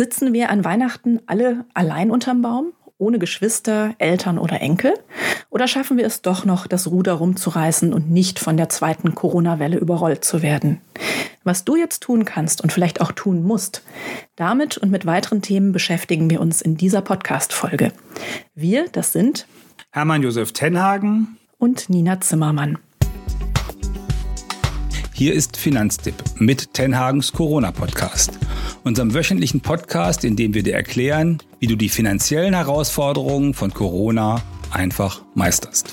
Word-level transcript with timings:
Sitzen 0.00 0.32
wir 0.32 0.48
an 0.48 0.64
Weihnachten 0.64 1.20
alle 1.26 1.66
allein 1.74 2.10
unterm 2.10 2.40
Baum, 2.40 2.72
ohne 2.96 3.18
Geschwister, 3.18 3.94
Eltern 3.98 4.38
oder 4.38 4.62
Enkel? 4.62 4.94
Oder 5.50 5.68
schaffen 5.68 5.98
wir 5.98 6.06
es 6.06 6.22
doch 6.22 6.46
noch, 6.46 6.66
das 6.66 6.90
Ruder 6.90 7.12
rumzureißen 7.12 7.92
und 7.92 8.10
nicht 8.10 8.38
von 8.38 8.56
der 8.56 8.70
zweiten 8.70 9.14
Corona-Welle 9.14 9.76
überrollt 9.76 10.24
zu 10.24 10.40
werden? 10.40 10.80
Was 11.44 11.66
du 11.66 11.76
jetzt 11.76 12.02
tun 12.02 12.24
kannst 12.24 12.62
und 12.62 12.72
vielleicht 12.72 13.02
auch 13.02 13.12
tun 13.12 13.42
musst, 13.42 13.82
damit 14.36 14.78
und 14.78 14.90
mit 14.90 15.04
weiteren 15.04 15.42
Themen 15.42 15.72
beschäftigen 15.72 16.30
wir 16.30 16.40
uns 16.40 16.62
in 16.62 16.78
dieser 16.78 17.02
Podcast-Folge. 17.02 17.92
Wir, 18.54 18.88
das 18.88 19.12
sind 19.12 19.46
Hermann 19.92 20.22
Josef 20.22 20.52
Tenhagen 20.52 21.36
und 21.58 21.90
Nina 21.90 22.22
Zimmermann. 22.22 22.78
Hier 25.20 25.34
ist 25.34 25.58
Finanztipp 25.58 26.14
mit 26.38 26.72
Tenhagens 26.72 27.34
Corona-Podcast, 27.34 28.38
unserem 28.84 29.12
wöchentlichen 29.12 29.60
Podcast, 29.60 30.24
in 30.24 30.34
dem 30.34 30.54
wir 30.54 30.62
dir 30.62 30.72
erklären, 30.72 31.42
wie 31.58 31.66
du 31.66 31.76
die 31.76 31.90
finanziellen 31.90 32.54
Herausforderungen 32.54 33.52
von 33.52 33.70
Corona 33.70 34.40
einfach 34.70 35.20
meisterst. 35.34 35.92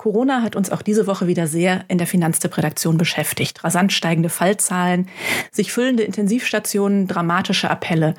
Corona 0.00 0.40
hat 0.40 0.56
uns 0.56 0.72
auch 0.72 0.80
diese 0.80 1.06
Woche 1.06 1.26
wieder 1.26 1.46
sehr 1.46 1.84
in 1.88 1.98
der 1.98 2.06
Finanztipp-Redaktion 2.06 2.96
beschäftigt. 2.96 3.62
Rasant 3.62 3.92
steigende 3.92 4.30
Fallzahlen, 4.30 5.08
sich 5.52 5.74
füllende 5.74 6.04
Intensivstationen, 6.04 7.06
dramatische 7.06 7.68
Appelle. 7.68 8.14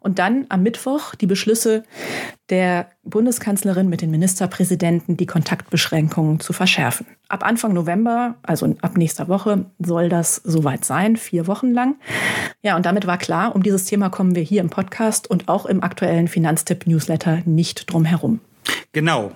Und 0.00 0.18
dann 0.18 0.46
am 0.48 0.62
Mittwoch 0.62 1.14
die 1.14 1.26
Beschlüsse 1.26 1.84
der 2.48 2.88
Bundeskanzlerin 3.04 3.90
mit 3.90 4.00
den 4.00 4.10
Ministerpräsidenten, 4.10 5.18
die 5.18 5.26
Kontaktbeschränkungen 5.26 6.40
zu 6.40 6.54
verschärfen. 6.54 7.04
Ab 7.28 7.44
Anfang 7.44 7.74
November, 7.74 8.36
also 8.42 8.74
ab 8.80 8.96
nächster 8.96 9.28
Woche, 9.28 9.66
soll 9.78 10.08
das 10.08 10.36
soweit 10.36 10.86
sein, 10.86 11.18
vier 11.18 11.46
Wochen 11.46 11.70
lang. 11.74 11.96
Ja, 12.62 12.76
und 12.76 12.86
damit 12.86 13.06
war 13.06 13.18
klar, 13.18 13.54
um 13.54 13.62
dieses 13.62 13.84
Thema 13.84 14.08
kommen 14.08 14.34
wir 14.34 14.42
hier 14.42 14.62
im 14.62 14.70
Podcast 14.70 15.28
und 15.28 15.50
auch 15.50 15.66
im 15.66 15.82
aktuellen 15.82 16.28
Finanztipp-Newsletter 16.28 17.42
nicht 17.44 17.92
drum 17.92 18.06
herum. 18.06 18.40
Genau. 18.92 19.32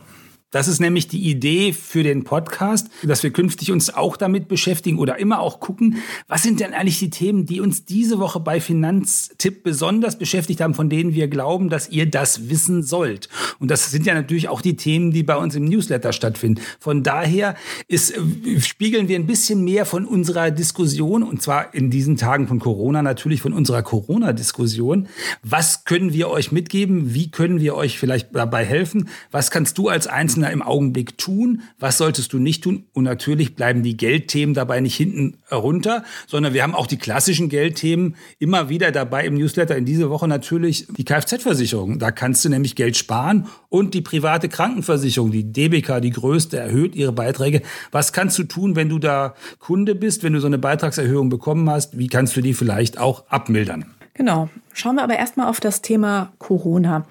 Das 0.50 0.66
ist 0.66 0.80
nämlich 0.80 1.06
die 1.06 1.30
Idee 1.30 1.72
für 1.72 2.02
den 2.02 2.24
Podcast, 2.24 2.88
dass 3.04 3.22
wir 3.22 3.30
künftig 3.30 3.70
uns 3.70 3.94
auch 3.94 4.16
damit 4.16 4.48
beschäftigen 4.48 4.98
oder 4.98 5.18
immer 5.18 5.38
auch 5.38 5.60
gucken, 5.60 5.98
was 6.26 6.42
sind 6.42 6.58
denn 6.58 6.74
eigentlich 6.74 6.98
die 6.98 7.10
Themen, 7.10 7.46
die 7.46 7.60
uns 7.60 7.84
diese 7.84 8.18
Woche 8.18 8.40
bei 8.40 8.60
Finanztipp 8.60 9.62
besonders 9.62 10.18
beschäftigt 10.18 10.60
haben, 10.60 10.74
von 10.74 10.90
denen 10.90 11.14
wir 11.14 11.28
glauben, 11.28 11.68
dass 11.68 11.88
ihr 11.88 12.10
das 12.10 12.48
wissen 12.48 12.82
sollt. 12.82 13.28
Und 13.60 13.70
das 13.70 13.92
sind 13.92 14.06
ja 14.06 14.14
natürlich 14.14 14.48
auch 14.48 14.60
die 14.60 14.74
Themen, 14.74 15.12
die 15.12 15.22
bei 15.22 15.36
uns 15.36 15.54
im 15.54 15.66
Newsletter 15.66 16.12
stattfinden. 16.12 16.60
Von 16.80 17.04
daher 17.04 17.54
ist, 17.86 18.10
äh, 18.16 18.60
spiegeln 18.60 19.06
wir 19.06 19.20
ein 19.20 19.26
bisschen 19.28 19.62
mehr 19.62 19.86
von 19.86 20.04
unserer 20.04 20.50
Diskussion, 20.50 21.22
und 21.22 21.42
zwar 21.42 21.74
in 21.74 21.90
diesen 21.90 22.16
Tagen 22.16 22.48
von 22.48 22.58
Corona 22.58 23.02
natürlich 23.02 23.40
von 23.40 23.52
unserer 23.52 23.84
Corona-Diskussion. 23.84 25.06
Was 25.44 25.84
können 25.84 26.12
wir 26.12 26.28
euch 26.28 26.50
mitgeben? 26.50 27.14
Wie 27.14 27.30
können 27.30 27.60
wir 27.60 27.76
euch 27.76 28.00
vielleicht 28.00 28.34
dabei 28.34 28.64
helfen? 28.64 29.08
Was 29.30 29.52
kannst 29.52 29.78
du 29.78 29.88
als 29.88 30.08
Einzelner 30.08 30.39
Einzelner 30.40 30.50
im 30.50 30.62
Augenblick 30.62 31.18
tun? 31.18 31.62
Was 31.78 31.98
solltest 31.98 32.32
du 32.32 32.38
nicht 32.38 32.64
tun? 32.64 32.84
Und 32.92 33.04
natürlich 33.04 33.54
bleiben 33.54 33.82
die 33.82 33.96
Geldthemen 33.96 34.54
dabei 34.54 34.80
nicht 34.80 34.96
hinten 34.96 35.38
runter, 35.52 36.04
sondern 36.26 36.54
wir 36.54 36.62
haben 36.62 36.74
auch 36.74 36.86
die 36.86 36.96
klassischen 36.96 37.48
Geldthemen 37.48 38.16
immer 38.38 38.68
wieder 38.68 38.90
dabei 38.90 39.26
im 39.26 39.34
Newsletter. 39.34 39.76
In 39.76 39.84
dieser 39.84 40.10
Woche 40.10 40.28
natürlich 40.28 40.86
die 40.96 41.04
Kfz-Versicherung. 41.04 41.98
Da 41.98 42.10
kannst 42.10 42.44
du 42.44 42.48
nämlich 42.48 42.74
Geld 42.74 42.96
sparen 42.96 43.46
und 43.68 43.94
die 43.94 44.00
private 44.00 44.48
Krankenversicherung, 44.48 45.30
die 45.30 45.52
DBK, 45.52 46.00
die 46.00 46.10
größte, 46.10 46.58
erhöht 46.58 46.94
ihre 46.94 47.12
Beiträge. 47.12 47.62
Was 47.92 48.12
kannst 48.12 48.38
du 48.38 48.44
tun, 48.44 48.76
wenn 48.76 48.88
du 48.88 48.98
da 48.98 49.34
Kunde 49.58 49.94
bist, 49.94 50.22
wenn 50.22 50.32
du 50.32 50.40
so 50.40 50.46
eine 50.46 50.58
Beitragserhöhung 50.58 51.28
bekommen 51.28 51.68
hast? 51.68 51.98
Wie 51.98 52.08
kannst 52.08 52.36
du 52.36 52.40
die 52.40 52.54
vielleicht 52.54 52.98
auch 52.98 53.26
abmildern? 53.28 53.86
Genau. 54.20 54.50
Schauen 54.74 54.96
wir 54.96 55.02
aber 55.02 55.16
erstmal 55.16 55.48
auf 55.48 55.60
das 55.60 55.80
Thema 55.80 56.30
Corona. 56.38 57.06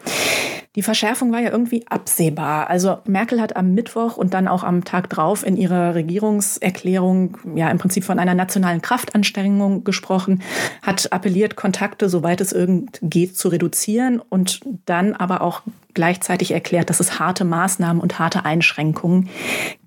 Die 0.76 0.84
Verschärfung 0.84 1.32
war 1.32 1.40
ja 1.40 1.50
irgendwie 1.50 1.84
absehbar. 1.88 2.70
Also 2.70 3.00
Merkel 3.06 3.42
hat 3.42 3.56
am 3.56 3.74
Mittwoch 3.74 4.16
und 4.16 4.36
dann 4.36 4.48
auch 4.48 4.64
am 4.64 4.84
Tag 4.86 5.10
drauf 5.10 5.44
in 5.44 5.58
ihrer 5.58 5.96
Regierungserklärung 5.96 7.40
ja 7.56 7.72
im 7.72 7.80
Prinzip 7.80 8.04
von 8.04 8.20
einer 8.20 8.36
nationalen 8.36 8.84
Kraftanstrengung 8.84 9.84
gesprochen, 9.84 10.44
hat 10.84 11.12
appelliert, 11.12 11.56
Kontakte, 11.56 12.10
soweit 12.10 12.42
es 12.42 12.54
irgend 12.54 13.00
geht, 13.02 13.36
zu 13.36 13.48
reduzieren 13.48 14.22
und 14.30 14.60
dann 14.86 15.16
aber 15.16 15.42
auch 15.42 15.64
gleichzeitig 15.96 16.52
erklärt, 16.52 16.92
dass 16.92 17.00
es 17.00 17.18
harte 17.18 17.44
Maßnahmen 17.44 18.00
und 18.00 18.20
harte 18.20 18.46
Einschränkungen 18.46 19.30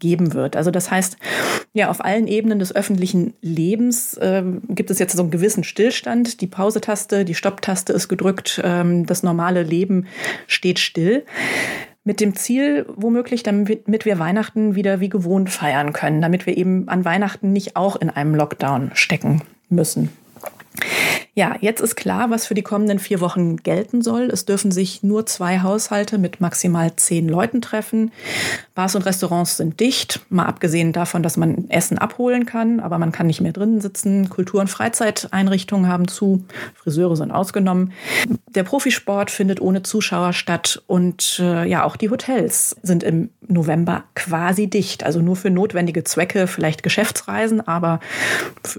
geben 0.01 0.35
wird. 0.35 0.57
Also 0.57 0.73
das 0.73 0.91
heißt, 0.91 1.17
ja, 1.75 1.89
auf 1.89 2.05
allen 2.05 2.27
Ebenen 2.27 2.59
des 2.59 2.75
öffentlichen 2.75 3.33
Lebens 3.41 4.15
äh, 4.19 4.43
gibt 4.69 4.91
es 4.91 4.99
jetzt 4.99 5.17
so 5.17 5.23
einen 5.23 5.31
gewissen 5.31 5.65
Stillstand. 5.65 6.43
Die 6.43 6.47
Pause-Taste, 6.47 7.25
die 7.25 7.35
Stopp-Taste 7.35 7.95
ist 7.95 8.09
gedrückt, 8.09 8.61
ähm, 8.63 9.07
das 9.07 9.23
normale 9.23 9.63
Leben 9.63 10.07
steht 10.47 10.79
still 10.79 11.25
mit 12.05 12.21
dem 12.21 12.35
Ziel, 12.35 12.85
womöglich, 12.95 13.43
damit 13.43 14.05
wir 14.05 14.19
Weihnachten 14.19 14.75
wieder 14.75 15.01
wie 15.01 15.09
gewohnt 15.09 15.51
feiern 15.51 15.93
können, 15.93 16.21
damit 16.21 16.47
wir 16.47 16.57
eben 16.59 16.89
an 16.89 17.05
Weihnachten 17.05 17.53
nicht 17.53 17.77
auch 17.77 17.97
in 17.97 18.11
einem 18.11 18.35
Lockdown 18.35 18.91
stecken 18.95 19.43
müssen. 19.69 20.11
Ja, 21.35 21.57
jetzt 21.61 21.81
ist 21.81 21.97
klar, 21.97 22.29
was 22.29 22.47
für 22.47 22.53
die 22.53 22.63
kommenden 22.63 22.99
vier 22.99 23.21
Wochen 23.21 23.57
gelten 23.57 24.03
soll. 24.03 24.25
Es 24.25 24.45
dürfen 24.45 24.71
sich 24.71 25.03
nur 25.03 25.25
zwei 25.25 25.61
Haushalte 25.61 26.19
mit 26.19 26.43
maximal 26.43 26.95
zehn 26.97 27.27
Leuten 27.27 27.63
treffen. 27.63 28.13
Bars 28.75 28.95
und 28.95 29.05
Restaurants 29.05 29.59
sind 29.59 29.81
dicht, 29.81 30.21
mal 30.31 30.47
abgesehen 30.47 30.95
davon, 30.95 31.23
dass 31.23 31.37
man 31.37 31.69
Essen 31.69 31.99
abholen 31.99 32.47
kann, 32.47 32.81
aber 32.81 32.99
man 32.99 33.13
kann 33.13 33.27
nicht 33.27 33.43
mehr 33.43 33.53
drinnen 33.53 33.83
sitzen. 33.83 34.31
Kultur- 34.31 34.63
und 34.63 34.69
Freizeiteinrichtungen 34.69 35.89
haben 35.89 36.09
zu, 36.09 36.45
Friseure 36.75 37.17
sind 37.17 37.33
ausgenommen. 37.33 37.93
Der 38.49 38.65
Profisport 38.65 39.31
findet 39.31 39.61
ohne 39.61 39.83
Zuschauer 39.83 40.33
statt 40.33 40.83
und 40.87 41.39
äh, 41.39 41.67
ja, 41.67 41.85
auch 41.85 41.97
die 41.97 42.09
Hotels 42.09 42.77
sind 42.83 43.03
im 43.03 43.29
November 43.47 44.05
quasi 44.15 44.69
dicht. 44.69 45.05
Also 45.05 45.21
nur 45.21 45.37
für 45.37 45.51
notwendige 45.51 46.05
Zwecke, 46.05 46.47
vielleicht 46.47 46.83
Geschäftsreisen, 46.83 47.67
aber 47.67 48.01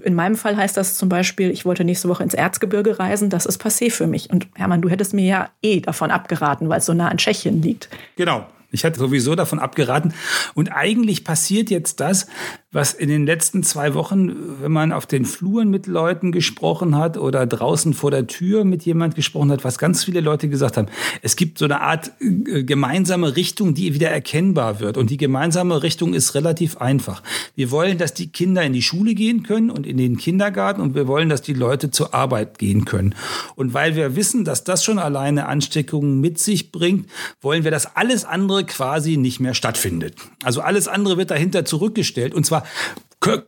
in 0.04 0.16
meinem 0.16 0.36
Fall 0.36 0.58
heißt 0.58 0.75
das 0.75 0.98
zum 0.98 1.08
Beispiel, 1.08 1.52
ich 1.52 1.66
wollte 1.66 1.84
nächste 1.84 2.10
Woche 2.10 2.24
ins 2.24 2.34
Erzgebirge 2.34 2.98
reisen, 2.98 3.30
das 3.30 3.46
ist 3.46 3.62
passé 3.62 3.92
für 3.92 4.08
mich. 4.08 4.31
Und 4.31 4.48
Hermann, 4.56 4.81
du 4.81 4.90
hättest 4.90 5.14
mir 5.14 5.25
ja 5.25 5.50
eh 5.62 5.81
davon 5.81 6.10
abgeraten, 6.10 6.68
weil 6.68 6.80
es 6.80 6.88
so 6.88 6.94
nah 6.94 7.10
an 7.10 7.18
Tschechien 7.18 7.62
liegt. 7.62 7.90
Genau. 8.16 8.48
Ich 8.74 8.84
hatte 8.84 9.00
sowieso 9.00 9.36
davon 9.36 9.60
abgeraten. 9.60 10.14
Und 10.56 10.70
eigentlich 10.70 11.24
passiert 11.24 11.70
jetzt 11.70 12.00
das, 12.00 12.26
was 12.72 12.94
in 12.94 13.08
den 13.08 13.28
letzten 13.28 13.62
zwei 13.62 13.94
Wochen, 13.94 14.36
wenn 14.62 14.72
man 14.72 14.92
auf 14.92 15.06
den 15.06 15.26
Fluren 15.26 15.70
mit 15.70 15.86
Leuten 15.86 16.32
gesprochen 16.32 16.98
hat 16.98 17.18
oder 17.18 17.46
draußen 17.46 17.94
vor 17.94 18.10
der 18.10 18.26
Tür 18.26 18.64
mit 18.64 18.84
jemand 18.84 19.14
gesprochen 19.14 19.52
hat, 19.52 19.64
was 19.64 19.78
ganz 19.78 20.04
viele 20.04 20.22
Leute 20.22 20.50
gesagt 20.50 20.78
haben. 20.78 20.88
Es 21.22 21.36
gibt 21.36 21.60
so 21.60 21.66
eine 21.66 21.82
Art 21.82 22.12
äh, 22.20 22.64
gemeinsame 22.64 23.36
Richtung, 23.36 23.76
die 23.76 23.94
wieder 23.94 24.10
erkennbar 24.10 24.80
wird. 24.80 24.98
Und 24.98 25.12
die 25.12 25.18
gemeinsame 25.18 25.84
Richtung 25.84 26.16
ist 26.16 26.34
relativ 26.34 26.78
einfach. 26.78 27.22
Wir 27.56 27.70
wollen, 27.70 28.00
dass 28.00 28.16
die 28.16 28.32
Kinder 28.32 28.64
in 28.64 28.74
die 28.74 28.82
Schule 28.82 29.14
gehen 29.14 29.44
können 29.44 29.70
und 29.70 29.86
in 29.86 29.98
den 29.98 30.18
Kindergarten 30.18 30.82
und 30.82 30.96
wir 30.96 31.08
wollen, 31.08 31.30
dass 31.30 31.44
die 31.44 31.54
Leute 31.54 31.92
zur 31.92 32.16
Arbeit 32.16 32.58
gehen 32.58 32.86
können. 32.86 33.14
Und 33.56 33.76
weil 33.76 33.96
wir 33.96 34.16
wissen, 34.16 34.46
dass 34.46 34.64
das 34.64 34.84
schon 34.84 34.98
alleine 34.98 35.46
Ansteckungen 35.46 36.20
mit 36.20 36.40
sich 36.40 36.72
bringt, 36.72 37.08
wollen 37.40 37.64
wir, 37.64 37.70
dass 37.70 37.96
alles 37.96 38.26
andere 38.26 38.62
quasi 38.66 39.18
nicht 39.18 39.40
mehr 39.40 39.53
stattfindet. 39.53 40.16
Also 40.44 40.62
alles 40.62 40.88
andere 40.88 41.18
wird 41.18 41.31
dahinter 41.31 41.66
zurückgestellt 41.66 42.34
und 42.34 42.46
zwar 42.46 42.63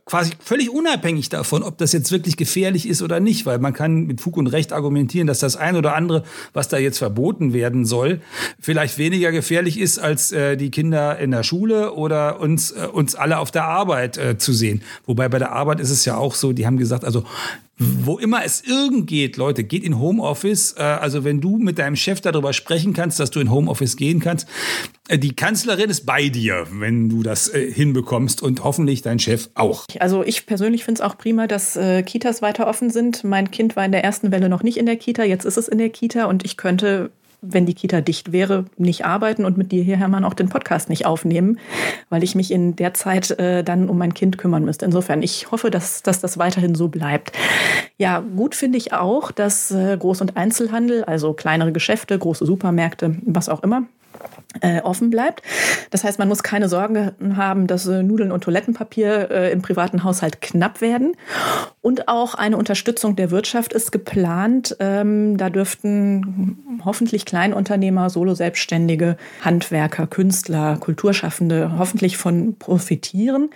quasi 0.06 0.32
völlig 0.42 0.70
unabhängig 0.70 1.28
davon, 1.28 1.62
ob 1.62 1.76
das 1.78 1.92
jetzt 1.92 2.10
wirklich 2.10 2.36
gefährlich 2.36 2.88
ist 2.88 3.02
oder 3.02 3.20
nicht, 3.20 3.44
weil 3.44 3.58
man 3.58 3.74
kann 3.74 4.06
mit 4.06 4.20
Fug 4.20 4.36
und 4.36 4.46
Recht 4.46 4.72
argumentieren, 4.72 5.26
dass 5.26 5.40
das 5.40 5.56
ein 5.56 5.76
oder 5.76 5.94
andere, 5.94 6.22
was 6.54 6.68
da 6.68 6.78
jetzt 6.78 6.98
verboten 6.98 7.52
werden 7.52 7.84
soll, 7.84 8.20
vielleicht 8.58 8.96
weniger 8.96 9.32
gefährlich 9.32 9.78
ist, 9.78 9.98
als 9.98 10.32
äh, 10.32 10.56
die 10.56 10.70
Kinder 10.70 11.18
in 11.18 11.30
der 11.30 11.42
Schule 11.42 11.92
oder 11.92 12.40
uns, 12.40 12.70
äh, 12.70 12.86
uns 12.90 13.14
alle 13.14 13.38
auf 13.38 13.50
der 13.50 13.64
Arbeit 13.64 14.16
äh, 14.16 14.38
zu 14.38 14.52
sehen. 14.52 14.82
Wobei 15.04 15.28
bei 15.28 15.38
der 15.38 15.52
Arbeit 15.52 15.80
ist 15.80 15.90
es 15.90 16.04
ja 16.04 16.16
auch 16.16 16.34
so, 16.34 16.52
die 16.52 16.66
haben 16.66 16.78
gesagt, 16.78 17.04
also 17.04 17.24
wo 17.78 18.18
immer 18.18 18.44
es 18.44 18.62
irgend 18.62 19.06
geht, 19.06 19.36
Leute, 19.36 19.62
geht 19.64 19.84
in 19.84 19.98
Homeoffice. 19.98 20.74
Äh, 20.78 20.82
also 20.82 21.24
wenn 21.24 21.40
du 21.40 21.58
mit 21.58 21.78
deinem 21.78 21.96
Chef 21.96 22.20
darüber 22.20 22.52
sprechen 22.52 22.94
kannst, 22.94 23.20
dass 23.20 23.30
du 23.30 23.40
in 23.40 23.50
Homeoffice 23.50 23.96
gehen 23.96 24.20
kannst, 24.20 24.48
äh, 25.08 25.18
die 25.18 25.36
Kanzlerin 25.36 25.90
ist 25.90 26.06
bei 26.06 26.28
dir, 26.28 26.66
wenn 26.70 27.08
du 27.08 27.22
das 27.22 27.48
äh, 27.48 27.70
hinbekommst 27.70 28.42
und 28.42 28.64
hoffentlich 28.64 29.02
dein 29.02 29.18
Chef 29.18 29.50
auch. 29.54 29.84
Also 30.00 30.24
ich 30.24 30.46
persönlich 30.46 30.84
finde 30.84 31.02
es 31.02 31.06
auch 31.06 31.18
prima, 31.18 31.46
dass 31.46 31.78
Kitas 32.06 32.42
weiter 32.42 32.66
offen 32.66 32.90
sind. 32.90 33.24
Mein 33.24 33.50
Kind 33.50 33.76
war 33.76 33.84
in 33.84 33.92
der 33.92 34.02
ersten 34.02 34.30
Welle 34.30 34.48
noch 34.48 34.62
nicht 34.62 34.78
in 34.78 34.86
der 34.86 34.96
Kita, 34.96 35.24
jetzt 35.24 35.44
ist 35.44 35.58
es 35.58 35.68
in 35.68 35.78
der 35.78 35.90
Kita 35.90 36.24
und 36.24 36.44
ich 36.44 36.56
könnte 36.56 37.10
wenn 37.42 37.66
die 37.66 37.74
Kita 37.74 38.00
dicht 38.00 38.32
wäre, 38.32 38.64
nicht 38.76 39.04
arbeiten 39.04 39.44
und 39.44 39.56
mit 39.56 39.72
dir 39.72 39.82
hier, 39.82 39.96
Hermann, 39.96 40.24
auch 40.24 40.34
den 40.34 40.48
Podcast 40.48 40.88
nicht 40.88 41.06
aufnehmen, 41.06 41.58
weil 42.08 42.22
ich 42.22 42.34
mich 42.34 42.50
in 42.50 42.76
der 42.76 42.94
Zeit 42.94 43.30
äh, 43.38 43.62
dann 43.62 43.88
um 43.88 43.98
mein 43.98 44.14
Kind 44.14 44.38
kümmern 44.38 44.64
müsste. 44.64 44.84
Insofern, 44.84 45.22
ich 45.22 45.50
hoffe, 45.50 45.70
dass, 45.70 46.02
dass 46.02 46.20
das 46.20 46.38
weiterhin 46.38 46.74
so 46.74 46.88
bleibt. 46.88 47.32
Ja, 47.98 48.20
gut 48.20 48.54
finde 48.54 48.78
ich 48.78 48.92
auch, 48.92 49.30
dass 49.32 49.70
äh, 49.70 49.96
Groß- 50.00 50.22
und 50.22 50.36
Einzelhandel, 50.36 51.04
also 51.04 51.32
kleinere 51.32 51.72
Geschäfte, 51.72 52.18
große 52.18 52.46
Supermärkte, 52.46 53.16
was 53.24 53.48
auch 53.48 53.62
immer, 53.62 53.84
offen 54.82 55.10
bleibt. 55.10 55.42
Das 55.90 56.04
heißt, 56.04 56.18
man 56.18 56.28
muss 56.28 56.42
keine 56.42 56.68
Sorgen 56.68 57.12
haben, 57.36 57.66
dass 57.66 57.86
äh, 57.86 58.02
Nudeln 58.02 58.32
und 58.32 58.44
Toilettenpapier 58.44 59.30
äh, 59.30 59.52
im 59.52 59.62
privaten 59.62 60.04
Haushalt 60.04 60.40
knapp 60.40 60.80
werden. 60.80 61.16
Und 61.82 62.08
auch 62.08 62.34
eine 62.34 62.56
Unterstützung 62.56 63.16
der 63.16 63.30
Wirtschaft 63.30 63.72
ist 63.72 63.92
geplant. 63.92 64.76
Ähm, 64.80 65.36
da 65.36 65.50
dürften 65.50 66.80
hoffentlich 66.84 67.24
Kleinunternehmer, 67.24 68.10
Solo-Selbstständige, 68.10 69.16
Handwerker, 69.42 70.06
Künstler, 70.06 70.76
Kulturschaffende 70.78 71.78
hoffentlich 71.78 72.16
von 72.16 72.56
profitieren. 72.58 73.50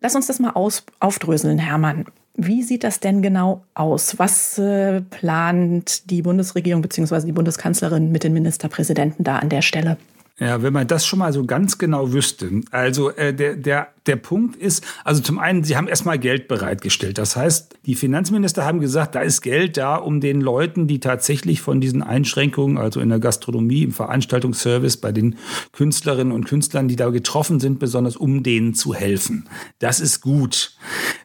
Lass 0.00 0.14
uns 0.14 0.26
das 0.26 0.38
mal 0.38 0.50
aus, 0.50 0.84
aufdröseln, 1.00 1.58
Hermann. 1.58 2.06
Wie 2.36 2.62
sieht 2.62 2.82
das 2.82 2.98
denn 2.98 3.22
genau 3.22 3.62
aus? 3.74 4.18
Was 4.18 4.58
äh, 4.58 5.00
plant 5.02 6.10
die 6.10 6.22
Bundesregierung 6.22 6.82
bzw. 6.82 7.26
die 7.26 7.32
Bundeskanzlerin 7.32 8.10
mit 8.10 8.24
den 8.24 8.32
Ministerpräsidenten 8.32 9.22
da 9.22 9.38
an 9.38 9.48
der 9.48 9.62
Stelle? 9.62 9.96
Ja, 10.38 10.62
wenn 10.62 10.72
man 10.72 10.86
das 10.86 11.06
schon 11.06 11.20
mal 11.20 11.32
so 11.32 11.44
ganz 11.44 11.78
genau 11.78 12.12
wüsste. 12.12 12.62
Also 12.70 13.10
äh, 13.10 13.32
der, 13.32 13.54
der, 13.54 13.93
der 14.06 14.16
Punkt 14.16 14.56
ist, 14.56 14.84
also 15.02 15.22
zum 15.22 15.38
einen, 15.38 15.64
sie 15.64 15.76
haben 15.76 15.88
erstmal 15.88 16.18
Geld 16.18 16.48
bereitgestellt. 16.48 17.18
Das 17.18 17.36
heißt, 17.36 17.78
die 17.86 17.94
Finanzminister 17.94 18.64
haben 18.64 18.80
gesagt, 18.80 19.14
da 19.14 19.20
ist 19.20 19.40
Geld 19.40 19.76
da, 19.76 19.96
um 19.96 20.20
den 20.20 20.40
Leuten, 20.40 20.86
die 20.86 21.00
tatsächlich 21.00 21.62
von 21.62 21.80
diesen 21.80 22.02
Einschränkungen, 22.02 22.76
also 22.76 23.00
in 23.00 23.08
der 23.08 23.18
Gastronomie, 23.18 23.82
im 23.82 23.92
Veranstaltungsservice, 23.92 24.98
bei 24.98 25.12
den 25.12 25.36
Künstlerinnen 25.72 26.32
und 26.32 26.44
Künstlern, 26.44 26.88
die 26.88 26.96
da 26.96 27.10
getroffen 27.10 27.60
sind, 27.60 27.78
besonders 27.78 28.16
um 28.16 28.42
denen 28.42 28.74
zu 28.74 28.94
helfen. 28.94 29.48
Das 29.78 30.00
ist 30.00 30.20
gut. 30.20 30.76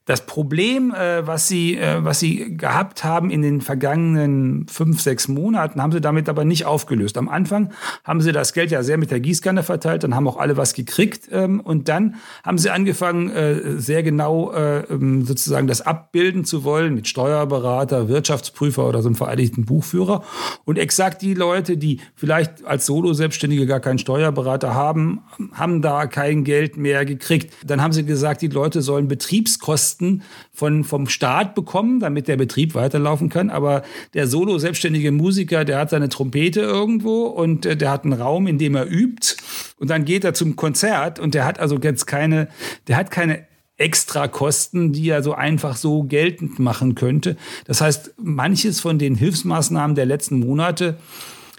Das 0.05 0.25
Problem, 0.25 0.91
äh, 0.91 1.27
was, 1.27 1.47
sie, 1.47 1.77
äh, 1.77 2.03
was 2.03 2.19
sie 2.19 2.57
gehabt 2.57 3.03
haben 3.03 3.29
in 3.29 3.41
den 3.41 3.61
vergangenen 3.61 4.67
fünf, 4.67 5.01
sechs 5.01 5.27
Monaten, 5.27 5.81
haben 5.81 5.91
sie 5.91 6.01
damit 6.01 6.29
aber 6.29 6.45
nicht 6.45 6.65
aufgelöst. 6.65 7.17
Am 7.17 7.29
Anfang 7.29 7.71
haben 8.03 8.21
sie 8.21 8.31
das 8.31 8.53
Geld 8.53 8.71
ja 8.71 8.81
sehr 8.81 8.97
mit 8.97 9.11
der 9.11 9.19
Gießkanne 9.19 9.61
verteilt, 9.61 10.03
dann 10.03 10.15
haben 10.15 10.27
auch 10.27 10.37
alle 10.37 10.57
was 10.57 10.73
gekriegt 10.73 11.29
ähm, 11.31 11.59
und 11.59 11.89
dann 11.89 12.15
haben 12.43 12.57
sie 12.57 12.68
angefangen, 12.69 13.29
äh, 13.29 13.79
sehr 13.79 14.03
genau 14.03 14.51
äh, 14.51 14.79
ähm, 14.89 15.25
sozusagen 15.25 15.67
das 15.67 15.81
abbilden 15.81 16.45
zu 16.45 16.63
wollen 16.63 16.95
mit 16.95 17.07
Steuerberater, 17.07 18.07
Wirtschaftsprüfer 18.07 18.87
oder 18.87 19.01
so 19.01 19.09
einem 19.09 19.15
vereinigten 19.15 19.65
Buchführer. 19.65 20.23
Und 20.65 20.77
exakt 20.77 21.21
die 21.21 21.33
Leute, 21.33 21.77
die 21.77 21.99
vielleicht 22.15 22.65
als 22.65 22.85
Solo-Selbstständige 22.85 23.65
gar 23.65 23.79
keinen 23.79 23.99
Steuerberater 23.99 24.73
haben, 24.73 25.21
haben 25.53 25.81
da 25.81 26.07
kein 26.07 26.43
Geld 26.43 26.77
mehr 26.77 27.05
gekriegt. 27.05 27.53
Dann 27.65 27.81
haben 27.81 27.93
sie 27.93 28.05
gesagt, 28.05 28.41
die 28.41 28.47
Leute 28.47 28.81
sollen 28.81 29.07
Betriebskosten 29.07 30.23
von, 30.51 30.83
vom 30.83 31.07
Staat 31.07 31.55
bekommen, 31.55 31.99
damit 31.99 32.27
der 32.27 32.37
Betrieb 32.37 32.75
weiterlaufen 32.75 33.29
kann. 33.29 33.49
Aber 33.49 33.83
der 34.13 34.27
Solo-Selbstständige 34.27 35.11
Musiker, 35.11 35.65
der 35.65 35.79
hat 35.79 35.89
seine 35.89 36.09
Trompete 36.09 36.61
irgendwo 36.61 37.23
und 37.25 37.65
äh, 37.65 37.75
der 37.75 37.91
hat 37.91 38.03
einen 38.03 38.13
Raum, 38.13 38.47
in 38.47 38.57
dem 38.57 38.75
er 38.75 38.89
übt. 38.89 39.35
Und 39.79 39.89
dann 39.89 40.05
geht 40.05 40.23
er 40.23 40.33
zum 40.33 40.55
Konzert 40.55 41.19
und 41.19 41.33
der 41.33 41.45
hat 41.45 41.59
also 41.59 41.77
jetzt 41.77 42.05
keine, 42.05 42.49
der 42.87 42.97
hat 42.97 43.11
keine 43.11 43.47
extra 43.77 44.27
Kosten, 44.27 44.91
die 44.91 45.09
er 45.09 45.23
so 45.23 45.33
einfach 45.33 45.77
so 45.77 46.03
geltend 46.03 46.59
machen 46.59 46.95
könnte. 46.95 47.37
Das 47.65 47.79
heißt, 47.79 48.13
manches 48.17 48.81
von 48.81 48.99
den 48.99 49.15
Hilfsmaßnahmen 49.15 49.95
der 49.95 50.05
letzten 50.05 50.39
Monate 50.39 50.97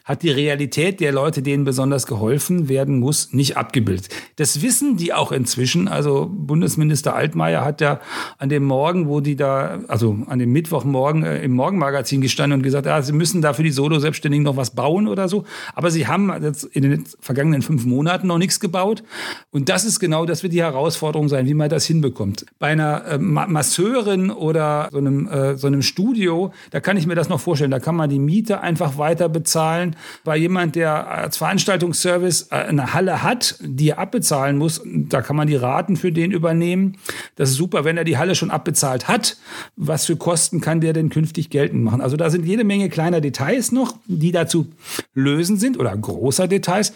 hat 0.05 0.23
die 0.23 0.31
Realität 0.31 1.01
der 1.01 1.13
Leute, 1.13 1.43
denen 1.43 1.65
besonders 1.65 2.07
geholfen 2.07 2.69
werden 2.69 2.99
muss, 2.99 3.33
nicht 3.33 3.57
abgebildet. 3.57 4.09
Das 4.37 4.63
wissen 4.63 4.97
die 4.97 5.13
auch 5.13 5.33
inzwischen. 5.33 5.89
Also 5.89 6.31
Bundesminister 6.31 7.15
Altmaier 7.15 7.65
hat 7.65 7.81
ja 7.81 8.01
an 8.39 8.49
dem 8.49 8.65
Morgen, 8.65 9.09
wo 9.09 9.21
die 9.21 9.37
da, 9.37 9.81
also 9.89 10.17
an 10.27 10.39
dem 10.39 10.53
Mittwochmorgen 10.53 11.23
äh, 11.23 11.43
im 11.43 11.53
Morgenmagazin 11.53 12.21
gestanden 12.21 12.59
und 12.59 12.63
gesagt, 12.63 12.87
ja, 12.87 13.03
sie 13.03 13.13
müssen 13.13 13.43
da 13.43 13.53
für 13.53 13.63
die 13.63 13.71
Solo-Selbstständigen 13.71 14.45
noch 14.45 14.57
was 14.57 14.71
bauen 14.75 15.09
oder 15.09 15.29
so. 15.29 15.45
Aber 15.75 15.91
sie 15.91 16.07
haben 16.07 16.33
jetzt 16.43 16.65
in 16.65 16.83
den 16.83 17.05
vergangenen 17.21 17.63
fünf 17.63 17.85
Monaten 17.85 18.27
noch 18.27 18.39
nichts 18.39 18.61
gebaut. 18.61 19.03
Und 19.51 19.69
das 19.69 19.85
ist 19.85 20.01
genau, 20.01 20.27
das 20.27 20.43
wird 20.43 20.53
die 20.53 20.63
Herausforderung 20.63 21.29
sein, 21.29 21.47
wie 21.47 21.55
man 21.55 21.69
das 21.69 21.85
hinbekommt. 21.87 22.47
Bei 22.59 22.69
einer 22.69 23.05
äh, 23.07 23.19
Masseurin 23.19 24.31
oder 24.31 24.89
so 24.91 24.99
einem, 24.99 25.29
äh, 25.29 25.57
so 25.57 25.67
einem 25.67 25.83
Studio, 25.83 26.53
da 26.71 26.81
kann 26.81 26.97
ich 26.97 27.07
mir 27.07 27.15
das 27.15 27.29
noch 27.29 27.41
vorstellen. 27.41 27.71
Da 27.71 27.79
kann 27.79 27.97
man 27.97 28.11
die 28.11 28.19
Miete 28.19 28.61
einfach 28.61 28.99
weiter 28.99 29.29
bezahlen 29.29 29.90
bei 30.25 30.37
jemand, 30.37 30.77
der 30.77 31.09
als 31.09 31.37
Veranstaltungsservice 31.37 32.49
äh, 32.51 32.57
eine 32.57 32.95
Halle 32.95 33.23
hat, 33.23 33.57
die 33.61 33.91
er 33.91 33.99
abbezahlen 33.99 34.59
muss, 34.59 34.81
da 34.85 35.23
kann 35.23 35.37
man 35.37 35.47
die 35.47 35.57
Raten 35.57 35.97
für 35.97 36.13
den 36.13 36.33
übernehmen. 36.33 36.97
Das 37.37 37.51
ist 37.51 37.57
super, 37.57 37.85
wenn 37.85 37.97
er 37.97 38.05
die 38.05 38.19
Halle 38.19 38.35
schon 38.35 38.51
abbezahlt 38.51 39.09
hat. 39.09 39.37
Was 39.77 40.07
für 40.07 40.17
Kosten 40.17 40.61
kann 40.61 40.81
der 40.81 40.93
denn 40.93 41.11
künftig 41.11 41.51
geltend 41.51 41.85
machen? 41.85 42.01
Also 42.01 42.17
da 42.17 42.31
sind 42.31 42.47
jede 42.47 42.65
Menge 42.65 42.89
kleiner 42.89 43.21
Details 43.21 43.73
noch, 43.73 43.97
die 44.07 44.33
dazu 44.33 44.67
lösen 45.15 45.59
sind 45.59 45.79
oder 45.79 45.97
großer 45.97 46.49
Details 46.49 46.93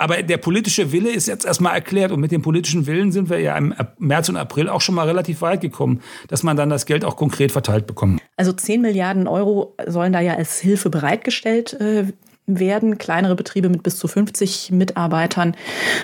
aber 0.00 0.22
der 0.22 0.38
politische 0.38 0.92
Wille 0.92 1.10
ist 1.10 1.28
jetzt 1.28 1.44
erstmal 1.44 1.74
erklärt 1.74 2.10
und 2.10 2.20
mit 2.20 2.32
dem 2.32 2.40
politischen 2.40 2.86
Willen 2.86 3.12
sind 3.12 3.28
wir 3.28 3.38
ja 3.38 3.54
im 3.58 3.74
März 3.98 4.30
und 4.30 4.36
April 4.36 4.70
auch 4.70 4.80
schon 4.80 4.94
mal 4.94 5.06
relativ 5.06 5.42
weit 5.42 5.60
gekommen, 5.60 6.00
dass 6.28 6.42
man 6.42 6.56
dann 6.56 6.70
das 6.70 6.86
Geld 6.86 7.04
auch 7.04 7.16
konkret 7.16 7.52
verteilt 7.52 7.86
bekommt. 7.86 8.18
Also 8.38 8.54
10 8.54 8.80
Milliarden 8.80 9.28
Euro 9.28 9.76
sollen 9.86 10.14
da 10.14 10.20
ja 10.20 10.36
als 10.36 10.58
Hilfe 10.58 10.88
bereitgestellt 10.88 11.74
äh, 11.74 12.04
werden. 12.58 12.98
Kleinere 12.98 13.36
Betriebe 13.36 13.68
mit 13.68 13.82
bis 13.82 13.98
zu 13.98 14.08
50 14.08 14.72
Mitarbeitern 14.72 15.54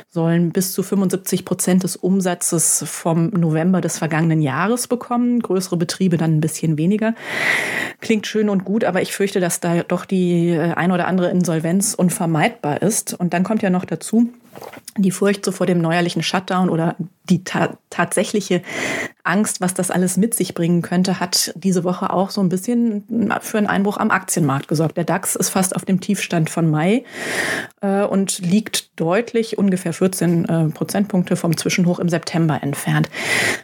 sollen 0.09 0.51
bis 0.51 0.73
zu 0.73 0.83
75 0.83 1.45
Prozent 1.45 1.83
des 1.83 1.97
Umsatzes 1.97 2.85
vom 2.87 3.31
November 3.31 3.81
des 3.81 3.99
vergangenen 3.99 4.41
Jahres 4.43 4.87
bekommen. 4.87 5.41
Größere 5.41 5.77
Betriebe 5.77 6.17
dann 6.17 6.37
ein 6.37 6.41
bisschen 6.41 6.79
weniger. 6.79 7.15
Klingt 8.01 8.27
schön 8.27 8.49
und 8.49 8.65
gut, 8.65 8.85
aber 8.85 9.03
ich 9.03 9.13
fürchte, 9.13 9.41
dass 9.41 9.61
da 9.61 9.83
doch 9.83 10.05
die 10.05 10.51
äh, 10.51 10.75
ein 10.75 10.93
oder 10.93 11.09
andere 11.09 11.31
Insolvenz 11.31 11.95
unvermeidbar 11.95 12.83
ist. 12.83 13.15
Und 13.15 13.33
dann 13.33 13.43
kommt 13.43 13.63
ja 13.63 13.71
noch 13.71 13.85
dazu, 13.85 14.29
die 14.97 15.11
Furcht 15.11 15.45
so 15.45 15.53
vor 15.53 15.67
dem 15.67 15.81
neuerlichen 15.81 16.23
Shutdown 16.23 16.71
oder 16.71 16.97
die 17.25 17.45
ta 17.45 17.77
tatsächliche 17.91 18.63
Angst, 19.25 19.61
was 19.61 19.75
das 19.75 19.91
alles 19.91 20.17
mit 20.17 20.35
sich 20.35 20.55
bringen 20.55 20.83
könnte, 20.83 21.19
hat 21.19 21.53
diese 21.57 21.85
Woche 21.85 22.13
auch 22.13 22.31
so 22.31 22.41
ein 22.41 22.49
bisschen 22.49 23.05
für 23.41 23.59
einen 23.59 23.67
Einbruch 23.67 23.97
am 23.97 24.11
Aktienmarkt 24.11 24.69
gesorgt. 24.69 24.97
Der 24.97 25.05
DAX 25.05 25.35
ist 25.35 25.49
fast 25.49 25.75
auf 25.75 25.85
dem 25.85 26.01
Tiefstand 26.01 26.51
von 26.51 26.71
Mai 26.71 27.05
äh, 27.81 28.05
und 28.05 28.39
liegt 28.39 28.99
deutlich, 29.01 29.59
ungefähr 29.59 29.93
14 29.93 30.45
äh, 30.45 30.69
Prozentpunkte 30.69 31.37
vom 31.37 31.57
Zwischenhoch 31.57 31.99
im 31.99 32.09
September 32.09 32.63
entfernt. 32.63 33.11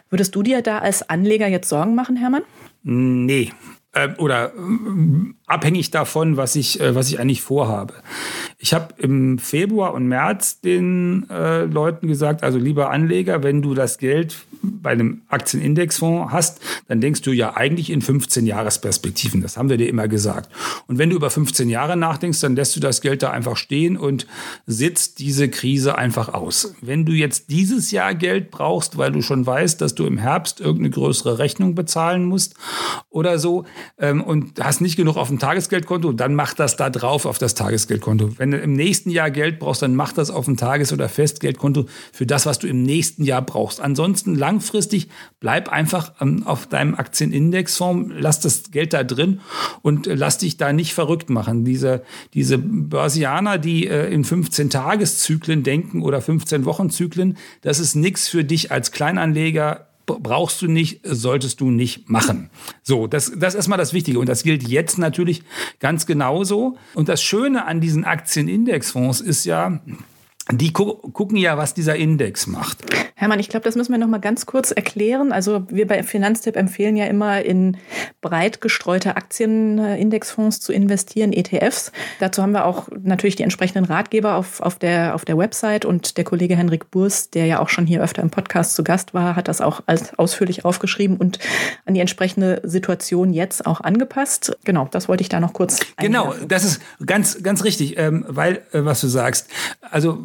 Würdest 0.09 0.35
du 0.35 0.43
dir 0.43 0.61
da 0.61 0.79
als 0.79 1.07
Anleger 1.09 1.47
jetzt 1.47 1.69
Sorgen 1.69 1.95
machen, 1.95 2.17
Hermann? 2.17 2.43
Nee, 2.83 3.51
äh, 3.93 4.09
oder 4.17 4.53
äh, 4.53 5.33
abhängig 5.45 5.91
davon, 5.91 6.35
was 6.35 6.55
ich, 6.55 6.81
äh, 6.81 6.95
was 6.95 7.09
ich 7.09 7.19
eigentlich 7.19 7.41
vorhabe. 7.41 7.93
Ich 8.63 8.73
habe 8.73 8.93
im 8.97 9.39
Februar 9.39 9.93
und 9.93 10.07
März 10.07 10.61
den 10.61 11.29
äh, 11.29 11.65
Leuten 11.65 12.07
gesagt, 12.07 12.43
also 12.43 12.57
lieber 12.57 12.91
Anleger, 12.91 13.43
wenn 13.43 13.61
du 13.61 13.73
das 13.73 13.97
Geld 13.97 14.37
bei 14.61 14.91
einem 14.91 15.23
Aktienindexfonds 15.27 16.31
hast, 16.31 16.61
dann 16.87 17.01
denkst 17.01 17.23
du 17.23 17.33
ja 17.33 17.57
eigentlich 17.57 17.89
in 17.89 18.01
15 18.01 18.45
Jahresperspektiven. 18.45 19.41
Das 19.41 19.57
haben 19.57 19.67
wir 19.67 19.75
dir 19.75 19.89
immer 19.89 20.07
gesagt. 20.07 20.49
Und 20.87 20.97
wenn 20.97 21.09
du 21.09 21.17
über 21.17 21.29
15 21.29 21.67
Jahre 21.67 21.97
nachdenkst, 21.97 22.39
dann 22.39 22.55
lässt 22.55 22.73
du 22.77 22.79
das 22.79 23.01
Geld 23.01 23.21
da 23.21 23.31
einfach 23.31 23.57
stehen 23.57 23.97
und 23.97 24.27
sitzt 24.65 25.19
diese 25.19 25.49
Krise 25.49 25.97
einfach 25.97 26.33
aus. 26.33 26.73
Wenn 26.79 27.03
du 27.03 27.11
jetzt 27.11 27.49
dieses 27.49 27.91
Jahr 27.91 28.15
Geld 28.15 28.49
brauchst, 28.49 28.97
weil 28.97 29.11
du 29.11 29.21
schon 29.21 29.45
weißt, 29.45 29.81
dass 29.81 29.93
du 29.93 30.05
im 30.05 30.17
Herbst 30.17 30.61
irgendeine 30.61 30.91
größere 30.91 31.37
Rechnung 31.37 31.75
bezahlen 31.75 32.23
musst 32.23 32.55
oder 33.09 33.39
so 33.39 33.65
ähm, 33.97 34.23
und 34.23 34.63
hast 34.63 34.79
nicht 34.79 34.95
genug 34.95 35.17
auf 35.17 35.27
dem 35.27 35.39
Tagesgeldkonto, 35.39 36.13
dann 36.13 36.33
mach 36.33 36.53
das 36.53 36.77
da 36.77 36.89
drauf 36.89 37.25
auf 37.25 37.39
das 37.39 37.55
Tagesgeldkonto. 37.55 38.37
Wenn 38.37 38.52
du 38.53 38.59
im 38.59 38.73
nächsten 38.73 39.09
Jahr 39.09 39.31
Geld 39.31 39.59
brauchst, 39.59 39.81
dann 39.81 39.95
mach 39.95 40.13
das 40.13 40.29
auf 40.31 40.45
dem 40.45 40.57
Tages- 40.57 40.93
oder 40.93 41.09
Festgeldkonto 41.09 41.85
für 42.11 42.25
das, 42.25 42.45
was 42.45 42.59
du 42.59 42.67
im 42.67 42.83
nächsten 42.83 43.23
Jahr 43.23 43.41
brauchst. 43.41 43.81
Ansonsten 43.81 44.35
langfristig 44.35 45.09
bleib 45.39 45.69
einfach 45.69 46.13
ähm, 46.21 46.43
auf 46.45 46.67
deinem 46.67 46.95
Aktienindexfonds, 46.95 48.13
lass 48.17 48.39
das 48.39 48.71
Geld 48.71 48.93
da 48.93 49.03
drin 49.03 49.41
und 49.81 50.07
äh, 50.07 50.15
lass 50.15 50.37
dich 50.37 50.57
da 50.57 50.73
nicht 50.73 50.93
verrückt 50.93 51.29
machen. 51.29 51.65
Diese, 51.65 52.03
diese 52.33 52.57
Börsianer, 52.57 53.57
die 53.57 53.87
äh, 53.87 54.11
in 54.13 54.23
15-Tageszyklen 54.23 55.63
denken 55.63 56.01
oder 56.01 56.19
15-Wochen-Zyklen, 56.19 57.37
das 57.61 57.79
ist 57.79 57.95
nichts 57.95 58.27
für 58.27 58.43
dich 58.43 58.71
als 58.71 58.91
Kleinanleger 58.91 59.87
brauchst 60.05 60.61
du 60.61 60.67
nicht, 60.67 61.01
solltest 61.03 61.61
du 61.61 61.71
nicht 61.71 62.09
machen. 62.09 62.49
So, 62.81 63.07
das, 63.07 63.31
das 63.35 63.53
ist 63.53 63.57
erstmal 63.57 63.77
das 63.77 63.93
Wichtige. 63.93 64.19
Und 64.19 64.27
das 64.27 64.43
gilt 64.43 64.67
jetzt 64.67 64.97
natürlich 64.97 65.43
ganz 65.79 66.05
genauso. 66.05 66.77
Und 66.93 67.09
das 67.09 67.21
Schöne 67.21 67.65
an 67.65 67.81
diesen 67.81 68.03
Aktienindexfonds 68.03 69.21
ist 69.21 69.45
ja, 69.45 69.79
die 70.51 70.73
gu 70.73 70.95
gucken 71.13 71.37
ja, 71.37 71.57
was 71.57 71.73
dieser 71.73 71.95
Index 71.95 72.47
macht. 72.47 72.83
Hermann, 73.15 73.39
ich 73.39 73.47
glaube, 73.47 73.63
das 73.63 73.75
müssen 73.75 73.93
wir 73.93 73.99
noch 73.99 74.07
mal 74.07 74.19
ganz 74.19 74.45
kurz 74.45 74.71
erklären. 74.71 75.31
Also 75.31 75.65
wir 75.69 75.87
bei 75.87 76.03
Finanztipp 76.03 76.57
empfehlen 76.57 76.97
ja 76.97 77.05
immer 77.05 77.41
in 77.41 77.77
breit 78.21 78.59
gestreute 78.59 79.15
Aktienindexfonds 79.15 80.59
zu 80.59 80.73
investieren, 80.73 81.31
ETFs. 81.31 81.93
Dazu 82.19 82.41
haben 82.41 82.51
wir 82.51 82.65
auch 82.65 82.89
natürlich 83.01 83.37
die 83.37 83.43
entsprechenden 83.43 83.85
Ratgeber 83.85 84.35
auf, 84.35 84.59
auf, 84.59 84.77
der, 84.77 85.15
auf 85.15 85.23
der 85.23 85.37
Website 85.37 85.85
und 85.85 86.17
der 86.17 86.25
Kollege 86.25 86.57
Henrik 86.57 86.91
Burs, 86.91 87.29
der 87.29 87.45
ja 87.45 87.59
auch 87.59 87.69
schon 87.69 87.85
hier 87.85 88.01
öfter 88.01 88.21
im 88.21 88.29
Podcast 88.29 88.75
zu 88.75 88.83
Gast 88.83 89.13
war, 89.13 89.37
hat 89.37 89.47
das 89.47 89.61
auch 89.61 89.81
als 89.85 90.17
ausführlich 90.19 90.65
aufgeschrieben 90.65 91.15
und 91.15 91.39
an 91.85 91.93
die 91.93 92.01
entsprechende 92.01 92.61
Situation 92.65 93.31
jetzt 93.31 93.65
auch 93.65 93.79
angepasst. 93.79 94.57
Genau, 94.65 94.89
das 94.91 95.07
wollte 95.07 95.21
ich 95.21 95.29
da 95.29 95.39
noch 95.39 95.53
kurz. 95.53 95.79
Genau, 95.97 96.23
einwerfen. 96.23 96.47
das 96.49 96.63
ist 96.65 96.81
ganz, 97.05 97.41
ganz 97.41 97.63
richtig, 97.63 97.97
ähm, 97.97 98.25
weil, 98.27 98.63
äh, 98.73 98.83
was 98.83 98.99
du 98.99 99.07
sagst, 99.07 99.47
also 99.89 100.19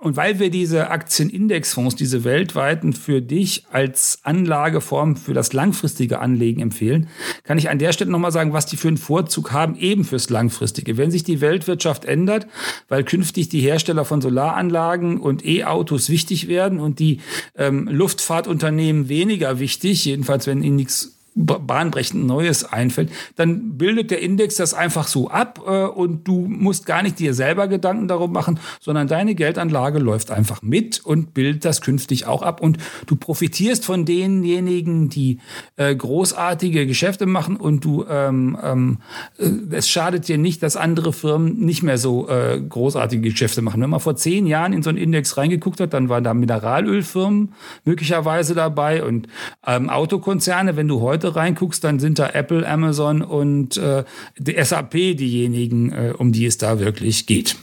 und 0.00 0.16
weil 0.16 0.38
wir 0.38 0.50
diese 0.50 0.90
Aktienindexfonds, 0.90 1.96
diese 1.96 2.24
weltweiten 2.24 2.92
für 2.92 3.20
dich 3.20 3.64
als 3.70 4.18
Anlageform 4.22 5.16
für 5.16 5.34
das 5.34 5.52
langfristige 5.52 6.18
Anlegen 6.18 6.60
empfehlen, 6.60 7.08
kann 7.44 7.58
ich 7.58 7.70
an 7.70 7.78
der 7.78 7.92
Stelle 7.92 8.10
nochmal 8.10 8.32
sagen, 8.32 8.52
was 8.52 8.66
die 8.66 8.76
für 8.76 8.88
einen 8.88 8.96
Vorzug 8.96 9.52
haben, 9.52 9.76
eben 9.76 10.04
fürs 10.04 10.30
langfristige. 10.30 10.96
Wenn 10.96 11.10
sich 11.10 11.24
die 11.24 11.40
Weltwirtschaft 11.40 12.04
ändert, 12.04 12.46
weil 12.88 13.04
künftig 13.04 13.48
die 13.48 13.60
Hersteller 13.60 14.04
von 14.04 14.20
Solaranlagen 14.20 15.18
und 15.18 15.44
E-Autos 15.44 16.08
wichtig 16.10 16.48
werden 16.48 16.80
und 16.80 16.98
die 16.98 17.20
ähm, 17.56 17.88
Luftfahrtunternehmen 17.88 19.08
weniger 19.08 19.58
wichtig, 19.58 20.04
jedenfalls 20.04 20.46
wenn 20.46 20.62
ihnen 20.62 20.76
nichts 20.76 21.21
bahnbrechend 21.34 22.26
Neues 22.26 22.64
einfällt, 22.64 23.10
dann 23.36 23.78
bildet 23.78 24.10
der 24.10 24.20
Index 24.20 24.56
das 24.56 24.74
einfach 24.74 25.06
so 25.06 25.28
ab 25.28 25.60
äh, 25.66 25.84
und 25.84 26.28
du 26.28 26.46
musst 26.46 26.86
gar 26.86 27.02
nicht 27.02 27.18
dir 27.18 27.34
selber 27.34 27.68
Gedanken 27.68 28.08
darum 28.08 28.32
machen, 28.32 28.60
sondern 28.80 29.08
deine 29.08 29.34
Geldanlage 29.34 29.98
läuft 29.98 30.30
einfach 30.30 30.62
mit 30.62 31.00
und 31.04 31.34
bildet 31.34 31.64
das 31.64 31.80
künftig 31.80 32.26
auch 32.26 32.42
ab 32.42 32.60
und 32.60 32.78
du 33.06 33.16
profitierst 33.16 33.84
von 33.84 34.04
denjenigen, 34.04 35.08
die 35.08 35.38
äh, 35.76 35.94
großartige 35.94 36.86
Geschäfte 36.86 37.26
machen 37.26 37.56
und 37.56 37.84
du 37.84 38.04
ähm, 38.08 38.58
ähm, 38.62 38.98
äh, 39.38 39.76
es 39.76 39.88
schadet 39.88 40.28
dir 40.28 40.38
nicht, 40.38 40.62
dass 40.62 40.76
andere 40.76 41.12
Firmen 41.12 41.58
nicht 41.58 41.82
mehr 41.82 41.98
so 41.98 42.28
äh, 42.28 42.60
großartige 42.60 43.30
Geschäfte 43.30 43.62
machen. 43.62 43.80
Wenn 43.80 43.90
man 43.90 44.00
vor 44.00 44.16
zehn 44.16 44.46
Jahren 44.46 44.72
in 44.72 44.82
so 44.82 44.90
einen 44.90 44.98
Index 44.98 45.36
reingeguckt 45.36 45.80
hat, 45.80 45.94
dann 45.94 46.08
waren 46.08 46.24
da 46.24 46.34
Mineralölfirmen 46.34 47.54
möglicherweise 47.84 48.54
dabei 48.54 49.04
und 49.04 49.28
ähm, 49.66 49.88
Autokonzerne. 49.88 50.76
Wenn 50.76 50.88
du 50.88 51.00
heute 51.00 51.21
heute 51.22 51.36
reinguckst, 51.36 51.82
dann 51.84 51.98
sind 51.98 52.18
da 52.18 52.30
Apple, 52.30 52.68
Amazon 52.68 53.22
und 53.22 53.76
äh, 53.76 54.04
die 54.38 54.62
SAP 54.62 54.92
diejenigen, 54.92 55.92
äh, 55.92 56.12
um 56.16 56.32
die 56.32 56.46
es 56.46 56.58
da 56.58 56.78
wirklich 56.78 57.26
geht. 57.26 57.56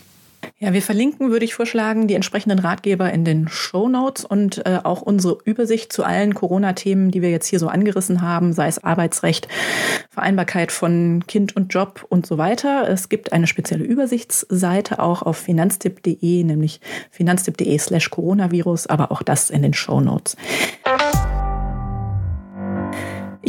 Ja, 0.58 0.74
wir 0.74 0.82
verlinken, 0.82 1.32
würde 1.32 1.46
ich 1.46 1.54
vorschlagen, 1.54 2.08
die 2.08 2.16
entsprechenden 2.16 2.60
Ratgeber 2.60 3.12
in 3.12 3.24
den 3.24 3.48
Show 3.48 3.88
Notes 3.88 4.26
und 4.26 4.66
äh, 4.66 4.80
auch 4.84 5.02
unsere 5.02 5.38
Übersicht 5.46 5.92
zu 5.94 6.04
allen 6.04 6.34
Corona-Themen, 6.34 7.12
die 7.12 7.22
wir 7.22 7.30
jetzt 7.30 7.48
hier 7.48 7.60
so 7.60 7.68
angerissen 7.68 8.22
haben, 8.22 8.52
sei 8.52 8.68
es 8.68 8.84
Arbeitsrecht, 8.84 9.48
Vereinbarkeit 10.10 10.72
von 10.72 11.24
Kind 11.28 11.56
und 11.56 11.74
Job 11.74 12.06
und 12.10 12.26
so 12.26 12.38
weiter. 12.38 12.90
Es 12.90 13.08
gibt 13.08 13.32
eine 13.32 13.48
spezielle 13.48 13.86
Übersichtsseite 13.86 15.00
auch 15.00 15.22
auf 15.22 15.38
finanztipp.de, 15.38 16.44
nämlich 16.44 16.82
finanztipp.de 17.12 17.78
slash 17.78 18.10
Coronavirus, 18.10 18.88
aber 18.88 19.12
auch 19.12 19.24
das 19.24 19.50
in 19.50 19.62
den 19.62 19.74
Show 19.74 20.02
Notes. 20.02 20.36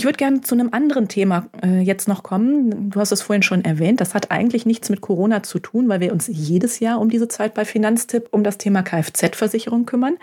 Ich 0.00 0.06
würde 0.06 0.16
gerne 0.16 0.40
zu 0.40 0.54
einem 0.54 0.70
anderen 0.72 1.08
Thema 1.08 1.48
äh, 1.62 1.80
jetzt 1.80 2.08
noch 2.08 2.22
kommen. 2.22 2.88
Du 2.88 2.98
hast 3.00 3.12
es 3.12 3.20
vorhin 3.20 3.42
schon 3.42 3.66
erwähnt. 3.66 4.00
Das 4.00 4.14
hat 4.14 4.30
eigentlich 4.30 4.64
nichts 4.64 4.88
mit 4.88 5.02
Corona 5.02 5.42
zu 5.42 5.58
tun, 5.58 5.90
weil 5.90 6.00
wir 6.00 6.14
uns 6.14 6.26
jedes 6.26 6.80
Jahr 6.80 7.02
um 7.02 7.10
diese 7.10 7.28
Zeit 7.28 7.52
bei 7.52 7.66
Finanztipp 7.66 8.28
um 8.30 8.42
das 8.42 8.56
Thema 8.56 8.82
Kfz-Versicherung 8.82 9.84
kümmern. 9.84 10.16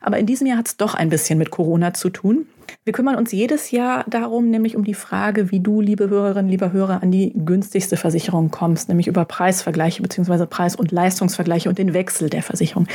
Aber 0.00 0.18
in 0.18 0.24
diesem 0.24 0.46
Jahr 0.46 0.56
hat 0.56 0.68
es 0.68 0.78
doch 0.78 0.94
ein 0.94 1.10
bisschen 1.10 1.38
mit 1.38 1.50
Corona 1.50 1.92
zu 1.92 2.08
tun. 2.08 2.46
Wir 2.84 2.94
kümmern 2.94 3.16
uns 3.16 3.30
jedes 3.30 3.70
Jahr 3.70 4.06
darum, 4.08 4.48
nämlich 4.48 4.76
um 4.76 4.84
die 4.84 4.94
Frage, 4.94 5.50
wie 5.50 5.60
du, 5.60 5.82
liebe 5.82 6.08
Hörerinnen, 6.08 6.50
lieber 6.50 6.72
Hörer, 6.72 7.02
an 7.02 7.10
die 7.10 7.34
günstigste 7.36 7.98
Versicherung 7.98 8.50
kommst, 8.50 8.88
nämlich 8.88 9.08
über 9.08 9.26
Preisvergleiche 9.26 10.00
bzw. 10.00 10.46
Preis- 10.46 10.74
und 10.74 10.90
Leistungsvergleiche 10.90 11.68
und 11.68 11.76
den 11.76 11.92
Wechsel 11.92 12.30
der 12.30 12.42
Versicherung. 12.42 12.86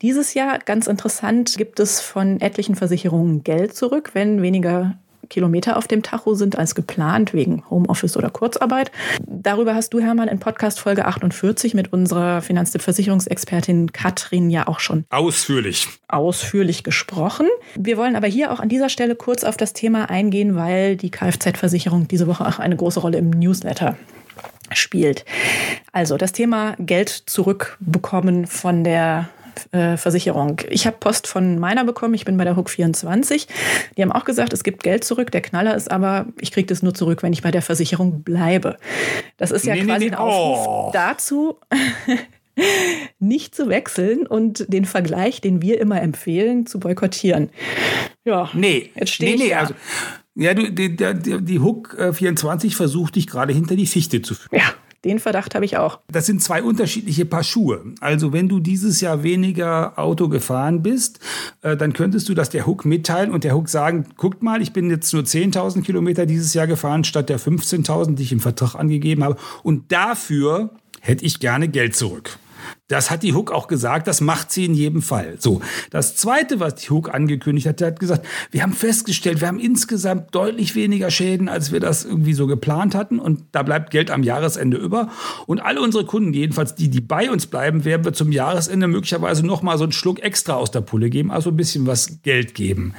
Dieses 0.00 0.32
Jahr, 0.32 0.60
ganz 0.60 0.86
interessant, 0.86 1.58
gibt 1.58 1.78
es 1.78 2.00
von 2.00 2.40
etlichen 2.40 2.74
Versicherungen 2.74 3.44
Geld 3.44 3.76
zurück, 3.76 4.12
wenn 4.14 4.40
weniger 4.40 4.96
Kilometer 5.28 5.76
auf 5.76 5.88
dem 5.88 6.02
Tacho 6.02 6.34
sind 6.34 6.58
als 6.58 6.74
geplant 6.74 7.32
wegen 7.34 7.64
Homeoffice 7.70 8.16
oder 8.16 8.30
Kurzarbeit. 8.30 8.90
Darüber 9.26 9.74
hast 9.74 9.94
du, 9.94 10.00
Hermann, 10.00 10.28
in 10.28 10.38
Podcast 10.38 10.80
Folge 10.80 11.06
48 11.06 11.74
mit 11.74 11.92
unserer 11.92 12.42
Finanztipp-Versicherungsexpertin 12.42 13.92
Katrin 13.92 14.50
ja 14.50 14.66
auch 14.66 14.80
schon 14.80 15.04
ausführlich 15.10 15.88
ausführlich 16.08 16.84
gesprochen. 16.84 17.46
Wir 17.76 17.96
wollen 17.96 18.16
aber 18.16 18.26
hier 18.26 18.52
auch 18.52 18.60
an 18.60 18.68
dieser 18.68 18.88
Stelle 18.88 19.14
kurz 19.14 19.44
auf 19.44 19.56
das 19.56 19.72
Thema 19.72 20.10
eingehen, 20.10 20.56
weil 20.56 20.96
die 20.96 21.10
Kfz-Versicherung 21.10 22.08
diese 22.08 22.26
Woche 22.26 22.46
auch 22.46 22.58
eine 22.58 22.76
große 22.76 23.00
Rolle 23.00 23.18
im 23.18 23.30
Newsletter 23.30 23.96
spielt. 24.72 25.24
Also 25.92 26.16
das 26.16 26.32
Thema 26.32 26.76
Geld 26.78 27.08
zurückbekommen 27.08 28.46
von 28.46 28.84
der 28.84 29.28
äh, 29.72 29.96
Versicherung. 29.96 30.60
Ich 30.70 30.86
habe 30.86 30.96
Post 30.98 31.26
von 31.26 31.58
meiner 31.58 31.84
bekommen, 31.84 32.14
ich 32.14 32.24
bin 32.24 32.36
bei 32.36 32.44
der 32.44 32.56
Hook 32.56 32.70
24. 32.70 33.46
Die 33.96 34.02
haben 34.02 34.12
auch 34.12 34.24
gesagt, 34.24 34.52
es 34.52 34.64
gibt 34.64 34.82
Geld 34.82 35.04
zurück. 35.04 35.30
Der 35.30 35.40
Knaller 35.40 35.74
ist 35.74 35.90
aber, 35.90 36.26
ich 36.40 36.52
kriege 36.52 36.66
das 36.66 36.82
nur 36.82 36.94
zurück, 36.94 37.22
wenn 37.22 37.32
ich 37.32 37.42
bei 37.42 37.50
der 37.50 37.62
Versicherung 37.62 38.22
bleibe. 38.22 38.76
Das 39.36 39.50
ist 39.50 39.66
ja 39.66 39.74
nee, 39.74 39.84
quasi 39.84 40.06
nee, 40.06 40.10
nee. 40.10 40.16
ein 40.16 40.18
Aufruf 40.18 40.66
oh. 40.66 40.90
dazu. 40.92 41.58
nicht 43.18 43.54
zu 43.54 43.68
wechseln 43.68 44.26
und 44.26 44.72
den 44.72 44.84
Vergleich, 44.84 45.40
den 45.40 45.62
wir 45.62 45.80
immer 45.80 46.02
empfehlen, 46.02 46.66
zu 46.66 46.80
boykottieren. 46.80 47.50
Ja, 48.24 48.50
nee, 48.52 48.90
jetzt 48.96 49.12
stehe 49.12 49.36
nee, 49.36 49.36
ich 49.36 49.42
nee, 49.44 49.50
da. 49.50 49.60
Also, 49.60 49.74
ja, 50.34 50.54
du, 50.54 50.70
die, 50.70 50.96
die, 50.96 51.44
die 51.44 51.58
Hook 51.60 51.96
24 52.12 52.76
versucht 52.76 53.16
dich 53.16 53.26
gerade 53.26 53.52
hinter 53.52 53.76
die 53.76 53.86
Fichte 53.86 54.22
zu 54.22 54.34
führen. 54.34 54.60
Ja, 54.60 54.74
den 55.04 55.18
Verdacht 55.18 55.54
habe 55.54 55.64
ich 55.64 55.76
auch. 55.76 56.00
Das 56.10 56.26
sind 56.26 56.42
zwei 56.42 56.62
unterschiedliche 56.62 57.24
Paar 57.24 57.44
Schuhe. 57.44 57.84
Also 58.00 58.32
wenn 58.32 58.48
du 58.48 58.58
dieses 58.58 59.00
Jahr 59.00 59.22
weniger 59.22 59.98
Auto 59.98 60.28
gefahren 60.28 60.82
bist, 60.82 61.20
äh, 61.62 61.76
dann 61.76 61.92
könntest 61.92 62.28
du 62.28 62.34
das 62.34 62.50
der 62.50 62.66
Hook 62.66 62.84
mitteilen 62.84 63.30
und 63.30 63.44
der 63.44 63.54
Hook 63.54 63.68
sagen, 63.68 64.06
guckt 64.16 64.42
mal, 64.42 64.60
ich 64.60 64.72
bin 64.72 64.90
jetzt 64.90 65.12
nur 65.12 65.22
10.000 65.22 65.82
Kilometer 65.82 66.26
dieses 66.26 66.52
Jahr 66.54 66.66
gefahren 66.66 67.04
statt 67.04 67.28
der 67.28 67.38
15.000, 67.38 68.16
die 68.16 68.24
ich 68.24 68.32
im 68.32 68.40
Vertrag 68.40 68.74
angegeben 68.74 69.22
habe. 69.22 69.36
Und 69.62 69.92
dafür 69.92 70.70
hätte 71.00 71.24
ich 71.24 71.38
gerne 71.38 71.68
Geld 71.68 71.94
zurück. 71.94 72.38
Das 72.88 73.10
hat 73.10 73.22
die 73.22 73.34
Hook 73.34 73.50
auch 73.50 73.68
gesagt, 73.68 74.06
das 74.06 74.20
macht 74.20 74.50
sie 74.50 74.64
in 74.64 74.74
jedem 74.74 75.02
Fall. 75.02 75.36
So, 75.38 75.60
das 75.90 76.16
zweite, 76.16 76.60
was 76.60 76.76
die 76.76 76.90
Hook 76.90 77.12
angekündigt 77.12 77.66
hat, 77.66 77.80
der 77.80 77.88
hat 77.88 78.00
gesagt, 78.00 78.26
wir 78.50 78.62
haben 78.62 78.72
festgestellt, 78.72 79.40
wir 79.40 79.48
haben 79.48 79.58
insgesamt 79.58 80.34
deutlich 80.34 80.74
weniger 80.74 81.10
Schäden, 81.10 81.48
als 81.48 81.72
wir 81.72 81.80
das 81.80 82.04
irgendwie 82.04 82.34
so 82.34 82.46
geplant 82.46 82.94
hatten 82.94 83.18
und 83.18 83.44
da 83.52 83.62
bleibt 83.62 83.90
Geld 83.90 84.10
am 84.10 84.22
Jahresende 84.22 84.76
über 84.76 85.10
und 85.46 85.60
alle 85.60 85.80
unsere 85.80 86.04
Kunden, 86.04 86.32
jedenfalls 86.32 86.74
die, 86.74 86.88
die 86.88 87.00
bei 87.00 87.30
uns 87.30 87.46
bleiben, 87.46 87.84
werden 87.84 88.04
wir 88.04 88.12
zum 88.12 88.32
Jahresende 88.32 88.88
möglicherweise 88.88 89.44
noch 89.44 89.62
mal 89.62 89.78
so 89.78 89.84
einen 89.84 89.92
Schluck 89.92 90.20
extra 90.20 90.54
aus 90.54 90.70
der 90.70 90.80
Pulle 90.80 91.10
geben, 91.10 91.30
also 91.30 91.50
ein 91.50 91.56
bisschen 91.56 91.86
was 91.86 92.22
Geld 92.22 92.54
geben. 92.54 92.94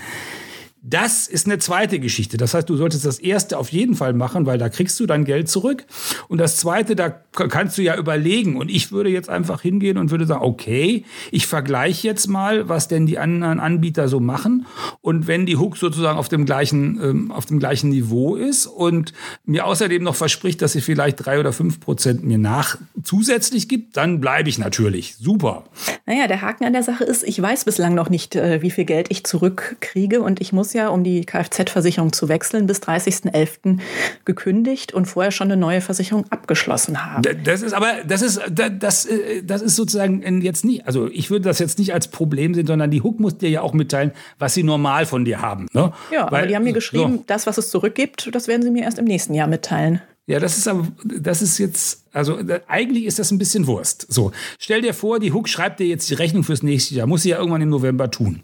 Das 0.81 1.27
ist 1.27 1.45
eine 1.45 1.57
zweite 1.57 1.99
Geschichte. 1.99 2.37
Das 2.37 2.53
heißt, 2.53 2.69
du 2.69 2.77
solltest 2.77 3.05
das 3.05 3.19
erste 3.19 3.57
auf 3.57 3.69
jeden 3.69 3.95
Fall 3.95 4.13
machen, 4.13 4.45
weil 4.45 4.57
da 4.57 4.69
kriegst 4.69 4.97
du 4.99 5.05
dein 5.05 5.25
Geld 5.25 5.49
zurück. 5.49 5.85
Und 6.29 6.37
das 6.37 6.55
zweite, 6.55 6.95
da 6.95 7.09
kannst 7.09 7.77
du 7.77 7.81
ja 7.81 7.97
überlegen. 7.97 8.55
Und 8.55 8.71
ich 8.71 8.91
würde 8.91 9.09
jetzt 9.09 9.29
einfach 9.29 9.61
hingehen 9.61 9.97
und 9.97 10.09
würde 10.09 10.25
sagen, 10.25 10.43
okay, 10.43 11.03
ich 11.31 11.47
vergleiche 11.47 12.07
jetzt 12.07 12.27
mal, 12.27 12.69
was 12.69 12.87
denn 12.87 13.05
die 13.05 13.19
anderen 13.19 13.59
Anbieter 13.59 14.07
so 14.07 14.21
machen. 14.21 14.65
Und 15.01 15.27
wenn 15.27 15.45
die 15.45 15.57
Hook 15.57 15.75
sozusagen 15.75 16.17
auf 16.17 16.29
dem 16.29 16.45
gleichen, 16.45 16.99
ähm, 17.03 17.31
auf 17.31 17.45
dem 17.45 17.59
gleichen 17.59 17.89
Niveau 17.89 18.35
ist 18.35 18.65
und 18.65 19.11
mir 19.45 19.65
außerdem 19.65 20.01
noch 20.01 20.15
verspricht, 20.15 20.61
dass 20.61 20.71
sie 20.71 20.81
vielleicht 20.81 21.25
drei 21.25 21.41
oder 21.41 21.51
fünf 21.51 21.81
Prozent 21.81 22.23
mir 22.23 22.37
nach 22.37 22.77
zusätzlich 23.03 23.67
gibt, 23.67 23.97
dann 23.97 24.21
bleibe 24.21 24.47
ich 24.47 24.57
natürlich. 24.57 25.17
Super. 25.17 25.65
Naja, 26.05 26.27
der 26.27 26.41
Haken 26.41 26.63
an 26.63 26.73
der 26.73 26.83
Sache 26.83 27.03
ist, 27.03 27.23
ich 27.23 27.41
weiß 27.41 27.65
bislang 27.65 27.93
noch 27.95 28.09
nicht, 28.09 28.35
äh, 28.35 28.61
wie 28.61 28.71
viel 28.71 28.85
Geld 28.85 29.07
ich 29.09 29.25
zurückkriege 29.25 30.21
und 30.21 30.39
ich 30.39 30.53
muss 30.53 30.68
muss 30.69 30.73
ja, 30.73 30.89
um 30.89 31.03
die 31.03 31.25
Kfz-Versicherung 31.25 32.13
zu 32.13 32.29
wechseln, 32.29 32.67
bis 32.67 32.79
30.11. 32.79 33.79
gekündigt 34.25 34.93
und 34.93 35.05
vorher 35.05 35.31
schon 35.31 35.51
eine 35.51 35.59
neue 35.59 35.81
Versicherung 35.81 36.25
abgeschlossen 36.29 37.03
haben. 37.03 37.23
Das 37.43 37.63
ist 37.63 37.73
aber, 37.73 38.03
das 38.05 38.21
ist, 38.21 38.39
das, 38.51 39.05
äh, 39.05 39.41
das 39.43 39.61
ist 39.61 39.75
sozusagen 39.75 40.41
jetzt 40.41 40.63
nicht, 40.63 40.85
also 40.85 41.07
ich 41.07 41.31
würde 41.31 41.45
das 41.45 41.57
jetzt 41.59 41.79
nicht 41.79 41.93
als 41.93 42.09
Problem 42.09 42.53
sehen, 42.53 42.67
sondern 42.67 42.91
die 42.91 43.01
Hook 43.01 43.19
muss 43.19 43.37
dir 43.37 43.49
ja 43.49 43.61
auch 43.61 43.73
mitteilen, 43.73 44.11
was 44.37 44.53
sie 44.53 44.63
normal 44.63 45.05
von 45.07 45.25
dir 45.25 45.41
haben. 45.41 45.67
Ne? 45.73 45.91
Ja, 46.11 46.31
Weil, 46.31 46.41
aber 46.41 46.47
die 46.47 46.55
haben 46.55 46.63
mir 46.63 46.73
geschrieben, 46.73 47.17
so. 47.17 47.23
das, 47.25 47.47
was 47.47 47.57
es 47.57 47.71
zurückgibt, 47.71 48.29
das 48.31 48.47
werden 48.47 48.61
sie 48.61 48.69
mir 48.69 48.83
erst 48.83 48.99
im 48.99 49.05
nächsten 49.05 49.33
Jahr 49.33 49.47
mitteilen. 49.47 50.01
Ja, 50.29 50.39
das 50.39 50.59
ist 50.59 50.67
aber, 50.67 50.87
das 51.03 51.41
ist 51.41 51.57
jetzt 51.57 52.03
Also 52.13 52.37
äh, 52.37 52.61
eigentlich 52.67 53.05
ist 53.05 53.17
das 53.17 53.31
ein 53.31 53.39
bisschen 53.39 53.65
Wurst. 53.65 54.05
So, 54.09 54.31
stell 54.59 54.83
dir 54.83 54.93
vor, 54.93 55.19
die 55.19 55.31
Hook 55.31 55.49
schreibt 55.49 55.79
dir 55.79 55.87
jetzt 55.87 56.07
die 56.07 56.13
Rechnung 56.13 56.43
fürs 56.43 56.61
nächste 56.61 56.93
Jahr. 56.93 57.07
Muss 57.07 57.23
sie 57.23 57.29
ja 57.29 57.39
irgendwann 57.39 57.63
im 57.63 57.69
November 57.69 58.11
tun. 58.11 58.41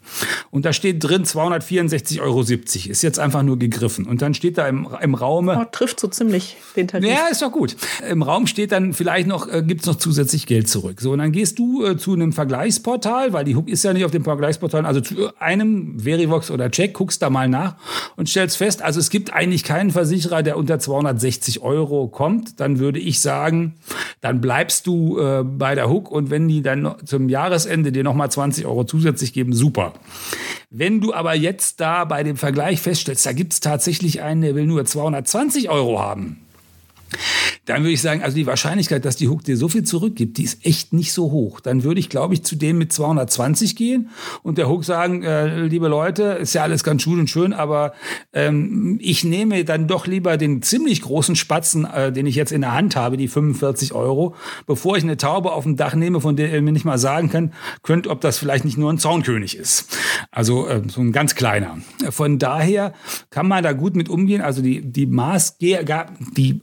Und 0.55 0.63
da 0.63 0.71
steht 0.71 1.03
drin 1.03 1.25
264,70 1.25 2.21
Euro. 2.21 2.39
Ist 2.39 3.01
jetzt 3.01 3.19
einfach 3.19 3.43
nur 3.43 3.59
gegriffen. 3.59 4.05
Und 4.05 4.21
dann 4.21 4.33
steht 4.33 4.57
da 4.57 4.65
im, 4.69 4.87
im 5.01 5.13
Raume. 5.13 5.59
Oh, 5.61 5.65
trifft 5.69 5.99
so 5.99 6.07
ziemlich 6.07 6.55
den 6.77 6.87
Tarif. 6.87 7.09
Ja, 7.09 7.27
ist 7.29 7.41
doch 7.41 7.51
gut. 7.51 7.75
Im 8.09 8.21
Raum 8.21 8.47
steht 8.47 8.71
dann 8.71 8.93
vielleicht 8.93 9.27
noch, 9.27 9.51
äh, 9.51 9.61
gibt 9.61 9.81
es 9.81 9.87
noch 9.87 9.95
zusätzlich 9.95 10.45
Geld 10.47 10.69
zurück. 10.69 11.01
So, 11.01 11.11
und 11.11 11.19
dann 11.19 11.33
gehst 11.33 11.59
du 11.59 11.83
äh, 11.83 11.97
zu 11.97 12.13
einem 12.13 12.31
Vergleichsportal, 12.31 13.33
weil 13.33 13.43
die 13.43 13.57
Hook 13.57 13.67
ist 13.67 13.83
ja 13.83 13.91
nicht 13.91 14.05
auf 14.05 14.11
dem 14.11 14.23
Vergleichsportal, 14.23 14.85
also 14.85 15.01
zu 15.01 15.37
einem 15.39 15.99
Verivox 15.99 16.49
oder 16.49 16.71
Check, 16.71 16.93
guckst 16.93 17.21
da 17.21 17.29
mal 17.29 17.49
nach 17.49 17.75
und 18.15 18.29
stellst 18.29 18.55
fest, 18.55 18.81
also 18.81 19.01
es 19.01 19.09
gibt 19.09 19.33
eigentlich 19.33 19.65
keinen 19.65 19.91
Versicherer, 19.91 20.41
der 20.41 20.55
unter 20.55 20.79
260 20.79 21.63
Euro 21.63 22.07
kommt. 22.07 22.61
Dann 22.61 22.79
würde 22.79 22.99
ich 22.99 23.19
sagen, 23.19 23.73
dann 24.21 24.39
bleibst 24.39 24.87
du 24.87 25.19
äh, 25.19 25.43
bei 25.43 25.75
der 25.75 25.89
Hook 25.89 26.09
und 26.09 26.29
wenn 26.29 26.47
die 26.47 26.61
dann 26.61 26.95
zum 27.03 27.27
Jahresende 27.27 27.91
dir 27.91 28.05
nochmal 28.05 28.31
20 28.31 28.65
Euro 28.65 28.85
zusätzlich 28.85 29.33
geben, 29.33 29.51
super. 29.51 29.91
Wenn 30.69 31.01
du 31.01 31.13
aber 31.13 31.35
jetzt 31.35 31.79
da 31.79 32.05
bei 32.05 32.23
dem 32.23 32.37
Vergleich 32.37 32.81
feststellst, 32.81 33.25
da 33.25 33.33
gibt 33.33 33.53
es 33.53 33.59
tatsächlich 33.59 34.21
einen, 34.21 34.41
der 34.41 34.55
will 34.55 34.65
nur 34.65 34.85
220 34.85 35.69
Euro 35.69 35.99
haben, 35.99 36.44
dann 37.65 37.81
würde 37.81 37.91
ich 37.91 38.01
sagen, 38.01 38.21
also 38.21 38.35
die 38.35 38.45
Wahrscheinlichkeit, 38.45 39.05
dass 39.05 39.15
die 39.15 39.27
Hook 39.27 39.43
dir 39.43 39.57
so 39.57 39.67
viel 39.67 39.83
zurückgibt, 39.83 40.37
die 40.37 40.43
ist 40.43 40.65
echt 40.65 40.93
nicht 40.93 41.13
so 41.13 41.31
hoch. 41.31 41.59
Dann 41.59 41.83
würde 41.83 41.99
ich, 41.99 42.09
glaube 42.09 42.33
ich, 42.33 42.43
zu 42.43 42.55
dem 42.55 42.77
mit 42.77 42.93
220 42.93 43.75
gehen 43.75 44.09
und 44.43 44.57
der 44.57 44.69
Hook 44.69 44.85
sagen, 44.85 45.23
äh, 45.23 45.65
liebe 45.65 45.87
Leute, 45.87 46.23
ist 46.23 46.53
ja 46.53 46.63
alles 46.63 46.83
ganz 46.83 47.01
schön 47.01 47.19
und 47.19 47.29
schön, 47.29 47.53
aber 47.53 47.93
ähm, 48.33 48.99
ich 49.01 49.23
nehme 49.23 49.65
dann 49.65 49.87
doch 49.87 50.05
lieber 50.05 50.37
den 50.37 50.61
ziemlich 50.61 51.01
großen 51.01 51.35
Spatzen, 51.35 51.85
äh, 51.85 52.11
den 52.11 52.27
ich 52.27 52.35
jetzt 52.35 52.51
in 52.51 52.61
der 52.61 52.73
Hand 52.73 52.95
habe, 52.95 53.17
die 53.17 53.27
45 53.27 53.93
Euro, 53.93 54.35
bevor 54.67 54.97
ich 54.97 55.03
eine 55.03 55.17
Taube 55.17 55.51
auf 55.51 55.63
dem 55.63 55.75
Dach 55.75 55.95
nehme, 55.95 56.21
von 56.21 56.35
der 56.35 56.53
ihr 56.53 56.61
mir 56.61 56.71
nicht 56.71 56.85
mal 56.85 56.99
sagen 56.99 57.29
könnt, 57.29 57.53
könnt, 57.81 58.07
ob 58.07 58.21
das 58.21 58.37
vielleicht 58.37 58.65
nicht 58.65 58.77
nur 58.77 58.93
ein 58.93 58.99
Zaunkönig 58.99 59.57
ist. 59.57 59.97
Also 60.29 60.67
äh, 60.67 60.83
so 60.87 61.01
ein 61.01 61.11
ganz 61.11 61.33
kleiner. 61.33 61.77
Von 62.09 62.37
daher 62.37 62.93
kann 63.31 63.47
man 63.47 63.63
da 63.63 63.73
gut 63.73 63.95
mit 63.95 64.07
umgehen. 64.09 64.41
Also 64.41 64.61
die, 64.61 64.81
die 64.81 65.07
Maß, 65.07 65.57
die, 65.57 65.77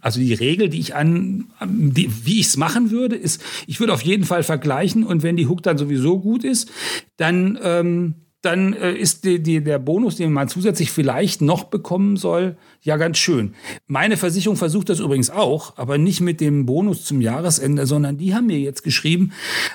also 0.01 0.21
die 0.21 0.32
Regel, 0.35 0.69
die 0.69 0.81
ich 0.81 0.95
an, 0.95 1.51
die, 1.65 2.11
wie 2.25 2.41
ich 2.41 2.47
es 2.47 2.57
machen 2.57 2.91
würde, 2.91 3.17
ist, 3.17 3.43
ich 3.67 3.81
würde 3.81 3.93
auf 3.93 4.03
jeden 4.03 4.25
Fall 4.25 4.43
vergleichen 4.43 5.05
und 5.05 5.23
wenn 5.23 5.37
die 5.37 5.47
Hook 5.47 5.63
dann 5.63 5.79
sowieso 5.79 6.19
gut 6.21 6.45
ist, 6.45 6.71
dann 7.17 7.59
ähm, 7.63 8.15
dann 8.43 8.75
äh, 8.75 8.93
ist 8.93 9.25
die, 9.25 9.43
die, 9.43 9.63
der 9.63 9.79
Bonus, 9.79 10.17
den 10.17 10.33
man 10.33 10.49
zusätzlich 10.49 10.91
vielleicht 10.91 11.41
noch 11.41 11.65
bekommen 11.65 12.17
soll, 12.17 12.57
ja 12.83 12.97
ganz 12.97 13.19
schön. 13.19 13.55
Meine 13.87 14.17
Versicherung 14.17 14.57
versucht 14.57 14.89
das 14.89 14.99
übrigens 15.01 15.31
auch, 15.31 15.77
aber 15.77 15.97
nicht 15.97 16.21
mit 16.21 16.41
dem 16.41 16.67
Bonus 16.67 17.05
zum 17.05 17.21
Jahresende, 17.21 17.87
sondern 17.87 18.19
die 18.19 18.35
haben 18.35 18.47
mir 18.47 18.59
jetzt 18.59 18.83
geschrieben, 18.83 19.33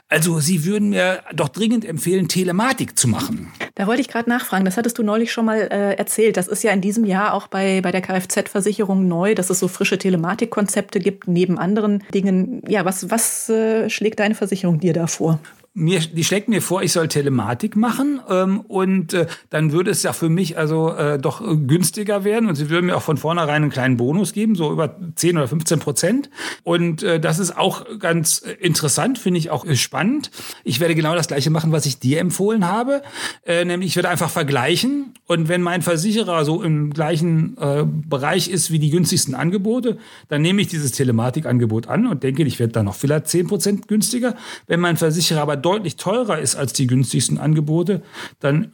also 0.10 0.40
sie 0.40 0.66
würden 0.66 0.90
mir 0.90 1.24
doch 1.34 1.50
dringend 1.50 1.86
empfehlen, 1.86 2.28
Telematik 2.28 3.00
zu 3.00 3.08
machen. 3.08 3.52
Da 3.76 3.88
wollte 3.88 4.02
ich 4.02 4.10
gerade 4.10 4.30
nachfragen, 4.30 4.66
das 4.66 4.76
hattest 4.76 4.98
du 4.98 5.04
neulich 5.04 5.32
schon 5.32 5.46
mal 5.46 5.60
äh, 5.60 5.94
erzählt. 5.96 6.36
Das 6.36 6.48
ist 6.48 6.64
ja 6.64 6.72
in 6.72 6.82
diesem 6.82 7.06
Jahr 7.06 7.34
auch 7.34 7.48
bei, 7.48 7.82
bei 7.82 7.92
der 7.92 8.02
Kfz-Versicherung 8.02 9.08
neu, 9.08 9.34
dass 9.34 9.50
es 9.50 9.60
so 9.60 9.68
frische 9.68 9.98
Telematikkonzepte 9.98 11.00
gibt, 11.00 11.28
neben 11.28 11.58
anderen 11.58 12.04
Dingen. 12.14 12.62
Ja, 12.68 12.84
was, 12.84 13.10
was 13.10 13.48
äh, 13.50 13.90
schlägt 13.90 14.20
deine 14.20 14.36
Versicherung 14.36 14.80
dir 14.80 14.94
da 14.94 15.08
vor? 15.08 15.40
Mir, 15.78 16.00
die 16.00 16.24
schlägt 16.24 16.50
mir 16.50 16.62
vor, 16.62 16.82
ich 16.82 16.92
soll 16.92 17.08
Telematik 17.08 17.76
machen 17.76 18.20
ähm, 18.30 18.62
und 18.62 19.14
äh, 19.14 19.28
dann 19.52 19.72
würde 19.72 19.92
es 19.92 20.02
ja 20.02 20.12
für 20.12 20.28
mich 20.28 20.58
also 20.58 20.92
äh, 20.94 21.20
doch 21.20 21.42
günstiger 21.68 22.24
werden 22.24 22.50
und 22.50 22.56
sie 22.56 22.72
würden 22.72 22.88
mir 22.88 22.98
auch 22.98 23.04
von 23.04 23.18
vornherein 23.18 23.62
einen 23.62 23.72
kleinen 23.72 23.96
Bonus 23.96 24.34
geben, 24.34 24.56
so 24.56 24.72
über 24.72 24.96
10 25.16 25.38
oder 25.38 25.48
15 25.48 25.80
Prozent. 25.80 26.30
Und 26.64 27.04
äh, 27.04 27.20
das 27.20 27.38
ist 27.38 27.56
auch 27.56 27.86
ganz 28.00 28.40
interessant, 28.40 29.20
finde 29.20 29.38
ich 29.38 29.52
auch 29.52 29.66
spannend. 29.76 30.32
Ich 30.64 30.80
werde 30.80 30.96
genau 30.96 31.14
das 31.14 31.28
gleiche 31.28 31.52
machen, 31.52 31.72
was 31.72 31.86
ich 31.86 32.00
dir 32.00 32.20
empfohlen 32.20 32.68
habe, 32.68 33.04
äh, 33.46 33.64
nämlich 33.64 33.92
ich 33.92 33.96
werde 33.96 34.10
einfach 34.10 34.32
vergleichen 34.32 35.14
und 35.28 35.48
wenn 35.48 35.62
mein 35.62 35.84
Versicherer 35.84 36.44
so 36.44 36.64
im 36.64 36.92
gleichen 36.92 37.56
äh, 37.60 37.84
Bereich 37.86 38.50
ist 38.50 38.72
wie 38.72 38.80
die 38.80 38.90
günstigsten 38.90 39.36
Angebote, 39.36 39.98
dann 40.28 40.42
nehme 40.42 40.62
ich 40.62 40.70
dieses 40.70 40.94
Telematikangebot 40.94 41.88
an 41.88 42.08
und 42.08 42.24
denke, 42.24 42.44
ich 42.44 42.58
werde 42.58 42.74
dann 42.74 42.86
noch 42.86 42.96
vielleicht 42.96 43.28
10 43.28 43.48
Prozent 43.48 43.88
günstiger. 43.88 44.36
Wenn 44.66 44.80
mein 44.80 44.98
Versicherer 44.98 45.42
aber 45.42 45.58
deutlich 45.68 45.98
teurer 45.98 46.40
ist 46.40 46.56
als 46.56 46.72
die 46.72 46.88
günstigsten 46.88 47.38
Angebote, 47.38 48.02
dann 48.40 48.72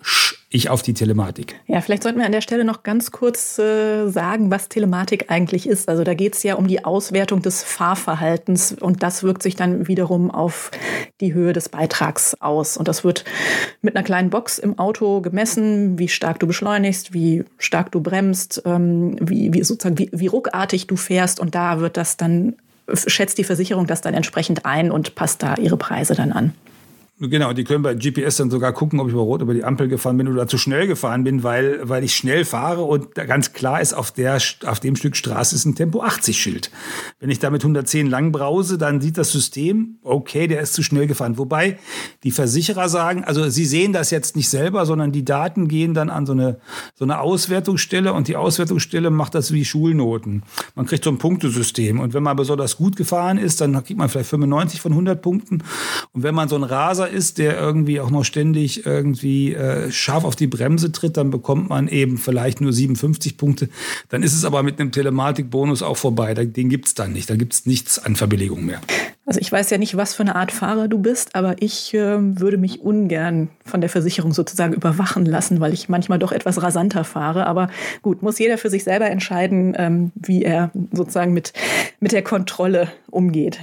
ich 0.51 0.69
auf 0.69 0.83
die 0.83 0.93
Telematik. 0.93 1.55
Ja, 1.65 1.81
vielleicht 1.81 2.03
sollten 2.03 2.19
wir 2.19 2.27
an 2.27 2.31
der 2.31 2.41
Stelle 2.41 2.63
noch 2.63 2.83
ganz 2.83 3.09
kurz 3.09 3.57
äh, 3.57 4.07
sagen, 4.09 4.51
was 4.51 4.69
Telematik 4.69 5.31
eigentlich 5.31 5.67
ist. 5.67 5.89
Also 5.89 6.03
da 6.03 6.13
geht 6.13 6.35
es 6.35 6.43
ja 6.43 6.53
um 6.53 6.67
die 6.67 6.85
Auswertung 6.85 7.41
des 7.41 7.63
Fahrverhaltens 7.63 8.73
und 8.73 9.01
das 9.01 9.23
wirkt 9.23 9.41
sich 9.41 9.55
dann 9.55 9.87
wiederum 9.87 10.29
auf 10.29 10.69
die 11.19 11.33
Höhe 11.33 11.51
des 11.53 11.69
Beitrags 11.69 12.35
aus. 12.39 12.77
Und 12.77 12.87
das 12.87 13.03
wird 13.03 13.25
mit 13.81 13.95
einer 13.95 14.05
kleinen 14.05 14.29
Box 14.29 14.59
im 14.59 14.77
Auto 14.77 15.21
gemessen, 15.21 15.97
wie 15.97 16.09
stark 16.09 16.39
du 16.39 16.45
beschleunigst, 16.45 17.11
wie 17.15 17.43
stark 17.57 17.91
du 17.91 18.01
bremst, 18.01 18.61
ähm, 18.65 19.15
wie, 19.19 19.51
wie 19.51 19.63
sozusagen 19.63 19.97
wie, 19.97 20.11
wie 20.13 20.27
ruckartig 20.27 20.85
du 20.85 20.95
fährst. 20.95 21.39
Und 21.39 21.55
da 21.55 21.79
wird 21.79 21.97
das 21.97 22.17
dann 22.17 22.55
schätzt 22.93 23.39
die 23.39 23.43
Versicherung 23.43 23.87
das 23.87 24.01
dann 24.01 24.13
entsprechend 24.13 24.65
ein 24.65 24.91
und 24.91 25.15
passt 25.15 25.41
da 25.41 25.55
ihre 25.55 25.77
Preise 25.77 26.13
dann 26.13 26.31
an. 26.31 26.53
Genau, 27.29 27.53
die 27.53 27.63
können 27.63 27.83
bei 27.83 27.93
GPS 27.93 28.35
dann 28.35 28.51
sogar 28.51 28.73
gucken, 28.73 28.99
ob 28.99 29.07
ich 29.07 29.13
über 29.13 29.21
Rot 29.21 29.41
über 29.41 29.53
die 29.53 29.63
Ampel 29.63 29.87
gefahren 29.87 30.17
bin 30.17 30.27
oder 30.27 30.45
zu 30.45 30.57
schnell 30.57 30.87
gefahren 30.87 31.23
bin, 31.23 31.41
weil, 31.41 31.79
weil 31.83 32.03
ich 32.03 32.15
schnell 32.15 32.43
fahre 32.43 32.83
und 32.83 33.15
ganz 33.15 33.53
klar 33.53 33.79
ist, 33.79 33.93
auf, 33.93 34.11
der, 34.11 34.39
auf 34.65 34.81
dem 34.81 34.97
Stück 34.97 35.15
Straße 35.15 35.55
ist 35.55 35.63
ein 35.63 35.75
Tempo 35.75 36.01
80 36.01 36.37
Schild. 36.37 36.69
Wenn 37.21 37.29
ich 37.29 37.39
da 37.39 37.49
mit 37.49 37.61
110 37.61 38.09
lang 38.09 38.33
brause, 38.33 38.77
dann 38.77 38.99
sieht 38.99 39.17
das 39.17 39.31
System, 39.31 39.99
okay, 40.03 40.47
der 40.47 40.59
ist 40.59 40.73
zu 40.73 40.83
schnell 40.83 41.07
gefahren. 41.07 41.37
Wobei 41.37 41.77
die 42.23 42.31
Versicherer 42.31 42.89
sagen, 42.89 43.23
also 43.23 43.49
sie 43.49 43.65
sehen 43.65 43.93
das 43.93 44.11
jetzt 44.11 44.35
nicht 44.35 44.49
selber, 44.49 44.85
sondern 44.85 45.13
die 45.13 45.23
Daten 45.23 45.69
gehen 45.69 45.93
dann 45.93 46.09
an 46.09 46.25
so 46.25 46.33
eine, 46.33 46.59
so 46.93 47.05
eine 47.05 47.21
Auswertungsstelle 47.21 48.11
und 48.11 48.27
die 48.27 48.35
Auswertungsstelle 48.35 49.11
macht 49.11 49.33
das 49.33 49.53
wie 49.53 49.63
Schulnoten. 49.63 50.43
Man 50.75 50.87
kriegt 50.87 51.05
so 51.05 51.09
ein 51.09 51.19
Punktesystem 51.19 52.01
und 52.01 52.13
wenn 52.13 52.23
man 52.23 52.35
besonders 52.35 52.75
gut 52.75 52.97
gefahren 52.97 53.37
ist, 53.37 53.61
dann 53.61 53.81
kriegt 53.85 53.97
man 53.97 54.09
vielleicht 54.09 54.29
95 54.29 54.81
von 54.81 54.91
100 54.91 55.21
Punkten 55.21 55.63
und 56.11 56.23
wenn 56.23 56.35
man 56.35 56.49
so 56.49 56.57
ein 56.57 56.63
Raser 56.63 57.12
ist, 57.13 57.37
der 57.37 57.57
irgendwie 57.57 58.01
auch 58.01 58.09
noch 58.09 58.25
ständig 58.25 58.85
irgendwie 58.85 59.53
äh, 59.53 59.91
scharf 59.91 60.25
auf 60.25 60.35
die 60.35 60.47
Bremse 60.47 60.91
tritt, 60.91 61.15
dann 61.15 61.29
bekommt 61.29 61.69
man 61.69 61.87
eben 61.87 62.17
vielleicht 62.17 62.59
nur 62.59 62.73
57 62.73 63.37
Punkte. 63.37 63.69
Dann 64.09 64.23
ist 64.23 64.33
es 64.33 64.43
aber 64.43 64.63
mit 64.63 64.79
einem 64.79 64.91
Telematikbonus 64.91 65.81
auch 65.83 65.97
vorbei. 65.97 66.33
Den 66.33 66.69
gibt 66.69 66.87
es 66.87 66.93
dann 66.93 67.13
nicht. 67.13 67.29
Da 67.29 67.35
gibt 67.35 67.53
es 67.53 67.65
nichts 67.65 67.99
an 67.99 68.15
Verbilligung 68.15 68.65
mehr. 68.65 68.81
Also 69.25 69.39
ich 69.39 69.51
weiß 69.51 69.69
ja 69.69 69.77
nicht, 69.77 69.95
was 69.95 70.13
für 70.13 70.23
eine 70.23 70.35
Art 70.35 70.51
Fahrer 70.51 70.89
du 70.89 70.99
bist, 70.99 71.35
aber 71.35 71.55
ich 71.59 71.93
äh, 71.93 72.17
würde 72.19 72.57
mich 72.57 72.81
ungern 72.81 73.49
von 73.63 73.79
der 73.79 73.89
Versicherung 73.89 74.33
sozusagen 74.33 74.73
überwachen 74.73 75.25
lassen, 75.25 75.61
weil 75.61 75.73
ich 75.73 75.87
manchmal 75.87 76.19
doch 76.19 76.33
etwas 76.33 76.61
rasanter 76.61 77.05
fahre. 77.05 77.47
Aber 77.47 77.69
gut, 78.01 78.21
muss 78.21 78.37
jeder 78.39 78.57
für 78.57 78.69
sich 78.69 78.83
selber 78.83 79.09
entscheiden, 79.09 79.75
ähm, 79.77 80.11
wie 80.15 80.43
er 80.43 80.71
sozusagen 80.91 81.31
mit, 81.31 81.53
mit 82.01 82.11
der 82.11 82.23
Kontrolle 82.23 82.91
umgeht. 83.09 83.59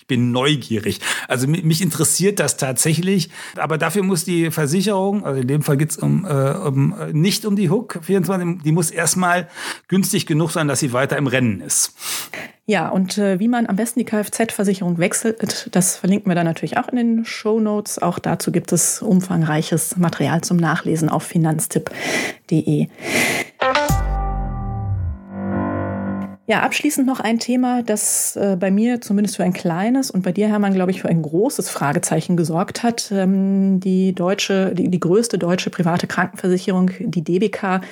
Ich 0.00 0.06
bin 0.06 0.32
neugierig. 0.32 1.00
Also 1.28 1.46
mich 1.46 1.82
interessiert 1.82 2.40
das 2.40 2.56
tatsächlich. 2.56 3.30
Aber 3.56 3.78
dafür 3.78 4.02
muss 4.02 4.24
die 4.24 4.50
Versicherung, 4.50 5.24
also 5.24 5.40
in 5.40 5.48
dem 5.48 5.62
Fall 5.62 5.76
geht 5.76 5.90
es 5.90 5.96
um, 5.96 6.24
äh, 6.24 6.28
um, 6.28 6.94
äh, 6.98 7.12
nicht 7.12 7.44
um 7.44 7.56
die 7.56 7.70
Hook 7.70 7.98
24, 8.02 8.62
die 8.62 8.72
muss 8.72 8.90
erstmal 8.90 9.48
günstig 9.88 10.26
genug 10.26 10.50
sein, 10.50 10.68
dass 10.68 10.80
sie 10.80 10.92
weiter 10.92 11.16
im 11.16 11.26
Rennen 11.26 11.60
ist. 11.60 11.94
Ja, 12.66 12.90
und 12.90 13.16
äh, 13.16 13.40
wie 13.40 13.48
man 13.48 13.66
am 13.66 13.76
besten 13.76 13.98
die 13.98 14.04
Kfz-Versicherung 14.04 14.98
wechselt, 14.98 15.70
das 15.72 15.96
verlinken 15.96 16.30
wir 16.30 16.34
dann 16.34 16.44
natürlich 16.44 16.76
auch 16.76 16.88
in 16.88 16.96
den 16.96 17.24
Show 17.24 17.60
Notes. 17.60 17.98
Auch 17.98 18.18
dazu 18.18 18.52
gibt 18.52 18.72
es 18.72 19.00
umfangreiches 19.00 19.96
Material 19.96 20.42
zum 20.42 20.58
Nachlesen 20.58 21.08
auf 21.08 21.22
finanztipp.de. 21.22 22.88
Ja, 26.48 26.62
abschließend 26.62 27.06
noch 27.06 27.20
ein 27.20 27.38
Thema, 27.38 27.82
das 27.82 28.34
äh, 28.34 28.56
bei 28.58 28.70
mir 28.70 29.02
zumindest 29.02 29.36
für 29.36 29.44
ein 29.44 29.52
kleines 29.52 30.10
und 30.10 30.22
bei 30.22 30.32
dir, 30.32 30.48
Hermann, 30.48 30.72
glaube 30.72 30.90
ich, 30.90 31.02
für 31.02 31.08
ein 31.10 31.20
großes 31.20 31.68
Fragezeichen 31.68 32.38
gesorgt 32.38 32.82
hat. 32.82 33.12
Ähm, 33.12 33.80
die 33.80 34.14
deutsche, 34.14 34.74
die, 34.74 34.88
die 34.88 34.98
größte 34.98 35.36
deutsche 35.36 35.68
private 35.68 36.06
Krankenversicherung, 36.06 36.90
die 37.00 37.22
DBK, 37.22 37.82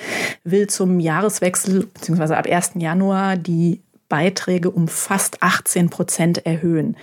will 0.43 0.65
zum 0.65 0.99
Jahreswechsel 0.99 1.85
bzw. 1.85 2.33
ab 2.33 2.47
1. 2.47 2.71
Januar 2.79 3.37
die 3.37 3.83
Beiträge 4.09 4.71
um 4.71 4.87
fast 4.87 5.43
18 5.43 5.91
Prozent 5.91 6.43
erhöhen. 6.47 6.97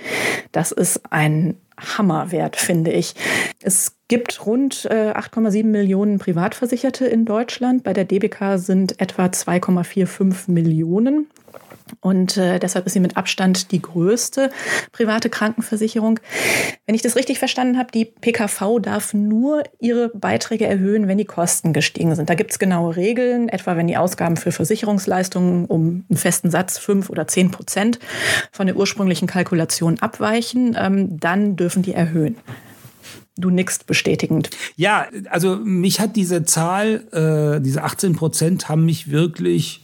Das 0.50 0.72
ist 0.72 1.02
ein 1.12 1.56
Hammerwert, 1.78 2.56
finde 2.56 2.90
ich. 2.90 3.14
Es 3.62 3.92
gibt 4.08 4.44
rund 4.44 4.86
äh, 4.86 5.12
8,7 5.12 5.66
Millionen 5.66 6.18
Privatversicherte 6.18 7.06
in 7.06 7.24
Deutschland. 7.24 7.84
Bei 7.84 7.92
der 7.92 8.06
DBK 8.06 8.58
sind 8.58 9.00
etwa 9.00 9.26
2,45 9.26 10.50
Millionen. 10.50 11.28
Und 12.00 12.36
äh, 12.36 12.58
deshalb 12.58 12.86
ist 12.86 12.92
sie 12.94 13.00
mit 13.00 13.16
Abstand 13.16 13.70
die 13.70 13.82
größte 13.82 14.50
private 14.92 15.28
Krankenversicherung. 15.28 16.18
Wenn 16.86 16.94
ich 16.94 17.02
das 17.02 17.16
richtig 17.16 17.38
verstanden 17.38 17.78
habe, 17.78 17.92
die 17.92 18.06
PKV 18.06 18.78
darf 18.80 19.12
nur 19.14 19.64
ihre 19.80 20.08
Beiträge 20.08 20.66
erhöhen, 20.66 21.08
wenn 21.08 21.18
die 21.18 21.24
Kosten 21.24 21.72
gestiegen 21.72 22.14
sind. 22.14 22.30
Da 22.30 22.34
gibt 22.34 22.52
es 22.52 22.58
genaue 22.58 22.96
Regeln, 22.96 23.48
etwa 23.48 23.76
wenn 23.76 23.86
die 23.86 23.96
Ausgaben 23.96 24.36
für 24.36 24.52
Versicherungsleistungen 24.52 25.66
um 25.66 26.04
einen 26.08 26.16
festen 26.16 26.50
Satz 26.50 26.78
fünf 26.78 27.10
oder 27.10 27.26
zehn 27.26 27.50
Prozent 27.50 27.98
von 28.50 28.66
der 28.66 28.76
ursprünglichen 28.76 29.28
Kalkulation 29.28 29.98
abweichen, 30.00 30.76
ähm, 30.78 31.18
dann 31.20 31.56
dürfen 31.56 31.82
die 31.82 31.92
erhöhen. 31.92 32.36
Du 33.36 33.50
nickst 33.50 33.86
bestätigend. 33.86 34.50
Ja, 34.76 35.08
also 35.28 35.56
mich 35.56 35.98
hat 35.98 36.14
diese 36.14 36.44
Zahl, 36.44 37.02
äh, 37.12 37.60
diese 37.60 37.82
18 37.82 38.14
Prozent 38.14 38.68
haben 38.68 38.84
mich 38.84 39.10
wirklich 39.10 39.83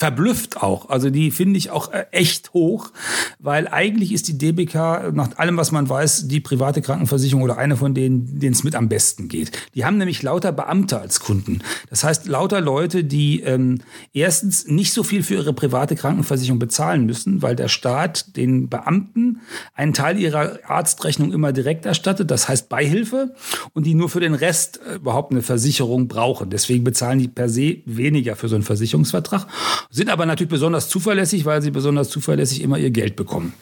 verblüfft 0.00 0.62
auch. 0.62 0.88
Also 0.88 1.10
die 1.10 1.30
finde 1.30 1.58
ich 1.58 1.70
auch 1.70 1.92
äh, 1.92 2.06
echt 2.10 2.54
hoch, 2.54 2.90
weil 3.38 3.68
eigentlich 3.68 4.14
ist 4.14 4.28
die 4.28 4.38
DBK 4.38 5.12
nach 5.12 5.36
allem, 5.36 5.58
was 5.58 5.72
man 5.72 5.90
weiß, 5.90 6.26
die 6.26 6.40
private 6.40 6.80
Krankenversicherung 6.80 7.42
oder 7.42 7.58
eine 7.58 7.76
von 7.76 7.92
denen, 7.92 8.40
denen 8.40 8.54
es 8.54 8.64
mit 8.64 8.74
am 8.74 8.88
besten 8.88 9.28
geht. 9.28 9.52
Die 9.74 9.84
haben 9.84 9.98
nämlich 9.98 10.22
lauter 10.22 10.52
Beamte 10.52 10.98
als 10.98 11.20
Kunden. 11.20 11.60
Das 11.90 12.02
heißt, 12.02 12.26
lauter 12.28 12.62
Leute, 12.62 13.04
die 13.04 13.42
ähm, 13.42 13.80
erstens 14.14 14.66
nicht 14.66 14.94
so 14.94 15.02
viel 15.02 15.22
für 15.22 15.34
ihre 15.34 15.52
private 15.52 15.96
Krankenversicherung 15.96 16.58
bezahlen 16.58 17.04
müssen, 17.04 17.42
weil 17.42 17.54
der 17.54 17.68
Staat 17.68 18.38
den 18.38 18.70
Beamten 18.70 19.42
einen 19.74 19.92
Teil 19.92 20.18
ihrer 20.18 20.60
Arztrechnung 20.66 21.30
immer 21.30 21.52
direkt 21.52 21.84
erstattet, 21.84 22.30
das 22.30 22.48
heißt 22.48 22.70
Beihilfe, 22.70 23.34
und 23.74 23.84
die 23.84 23.92
nur 23.92 24.08
für 24.08 24.20
den 24.20 24.32
Rest 24.32 24.80
äh, 24.82 24.94
überhaupt 24.94 25.30
eine 25.32 25.42
Versicherung 25.42 26.08
brauchen. 26.08 26.48
Deswegen 26.48 26.84
bezahlen 26.84 27.18
die 27.18 27.28
per 27.28 27.50
se 27.50 27.82
weniger 27.84 28.34
für 28.34 28.48
so 28.48 28.54
einen 28.54 28.64
Versicherungsvertrag 28.64 29.46
sind 29.90 30.08
aber 30.08 30.24
natürlich 30.24 30.50
besonders 30.50 30.88
zuverlässig, 30.88 31.44
weil 31.44 31.62
sie 31.62 31.70
besonders 31.70 32.08
zuverlässig 32.08 32.62
immer 32.62 32.78
ihr 32.78 32.90
Geld 32.90 33.16
bekommen. 33.16 33.54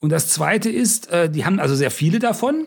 Und 0.00 0.10
das 0.10 0.28
Zweite 0.28 0.70
ist, 0.70 1.10
äh, 1.10 1.28
die 1.28 1.44
haben 1.44 1.58
also 1.58 1.74
sehr 1.74 1.90
viele 1.90 2.18
davon. 2.20 2.66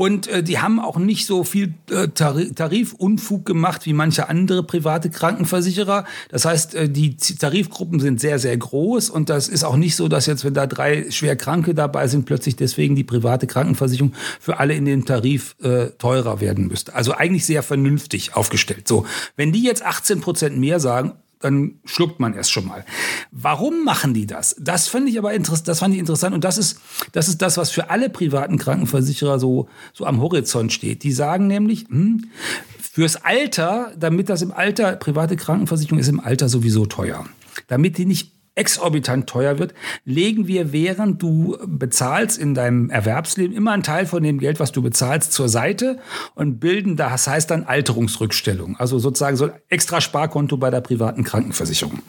Und 0.00 0.28
äh, 0.28 0.42
die 0.42 0.58
haben 0.58 0.80
auch 0.80 0.96
nicht 0.96 1.26
so 1.26 1.44
viel 1.44 1.74
äh, 1.90 2.08
Tarifunfug 2.08 3.44
gemacht 3.44 3.84
wie 3.84 3.92
manche 3.92 4.30
andere 4.30 4.62
private 4.62 5.10
Krankenversicherer. 5.10 6.06
Das 6.30 6.46
heißt, 6.46 6.74
äh, 6.74 6.88
die 6.88 7.16
Tarifgruppen 7.16 8.00
sind 8.00 8.18
sehr, 8.18 8.38
sehr 8.38 8.56
groß 8.56 9.10
und 9.10 9.28
das 9.28 9.48
ist 9.48 9.62
auch 9.62 9.76
nicht 9.76 9.96
so, 9.96 10.08
dass 10.08 10.24
jetzt, 10.24 10.42
wenn 10.42 10.54
da 10.54 10.66
drei 10.66 11.10
schwer 11.10 11.36
Kranke 11.36 11.74
dabei 11.74 12.06
sind, 12.08 12.24
plötzlich 12.24 12.56
deswegen 12.56 12.96
die 12.96 13.04
private 13.04 13.46
Krankenversicherung 13.46 14.14
für 14.40 14.58
alle 14.58 14.72
in 14.74 14.86
den 14.86 15.04
Tarif 15.04 15.54
äh, 15.60 15.88
teurer 15.98 16.40
werden 16.40 16.68
müsste. 16.68 16.94
Also 16.94 17.12
eigentlich 17.12 17.44
sehr 17.44 17.62
vernünftig 17.62 18.34
aufgestellt. 18.34 18.88
So, 18.88 19.04
wenn 19.36 19.52
die 19.52 19.62
jetzt 19.62 19.84
18 19.84 20.22
Prozent 20.22 20.56
mehr 20.56 20.80
sagen, 20.80 21.12
dann 21.40 21.80
schluckt 21.84 22.20
man 22.20 22.34
es 22.34 22.50
schon 22.50 22.66
mal. 22.66 22.84
Warum 23.30 23.84
machen 23.84 24.14
die 24.14 24.26
das? 24.26 24.54
Das 24.58 24.88
fand 24.88 25.08
ich 25.08 25.18
aber 25.18 25.32
interessant, 25.32 25.68
das 25.68 25.78
fand 25.80 25.94
ich 25.94 26.00
interessant 26.00 26.34
und 26.34 26.44
das 26.44 26.58
ist, 26.58 26.78
das 27.12 27.28
ist 27.28 27.42
das, 27.42 27.56
was 27.56 27.70
für 27.70 27.90
alle 27.90 28.10
privaten 28.10 28.58
Krankenversicherer 28.58 29.38
so, 29.38 29.68
so 29.92 30.04
am 30.04 30.20
Horizont 30.20 30.72
steht. 30.72 31.02
Die 31.02 31.12
sagen 31.12 31.46
nämlich, 31.46 31.86
hm, 31.88 32.26
fürs 32.78 33.16
Alter, 33.24 33.92
damit 33.98 34.28
das 34.28 34.42
im 34.42 34.52
Alter, 34.52 34.96
private 34.96 35.36
Krankenversicherung 35.36 35.98
ist 35.98 36.08
im 36.08 36.20
Alter 36.20 36.48
sowieso 36.48 36.86
teuer. 36.86 37.26
Damit 37.68 37.98
die 37.98 38.04
nicht 38.06 38.32
exorbitant 38.60 39.26
teuer 39.26 39.58
wird, 39.58 39.72
legen 40.04 40.46
wir, 40.46 40.72
während 40.72 41.22
du 41.22 41.56
bezahlst 41.66 42.38
in 42.38 42.54
deinem 42.54 42.90
Erwerbsleben, 42.90 43.56
immer 43.56 43.72
einen 43.72 43.82
Teil 43.82 44.04
von 44.04 44.22
dem 44.22 44.38
Geld, 44.38 44.60
was 44.60 44.70
du 44.70 44.82
bezahlst, 44.82 45.32
zur 45.32 45.48
Seite 45.48 45.98
und 46.34 46.60
bilden, 46.60 46.96
das 46.96 47.26
heißt 47.26 47.50
dann 47.50 47.64
Alterungsrückstellung. 47.64 48.76
Also 48.76 48.98
sozusagen 48.98 49.36
so 49.36 49.46
ein 49.46 49.52
extra 49.70 50.02
Sparkonto 50.02 50.58
bei 50.58 50.70
der 50.70 50.82
privaten 50.82 51.24
Krankenversicherung. 51.24 52.00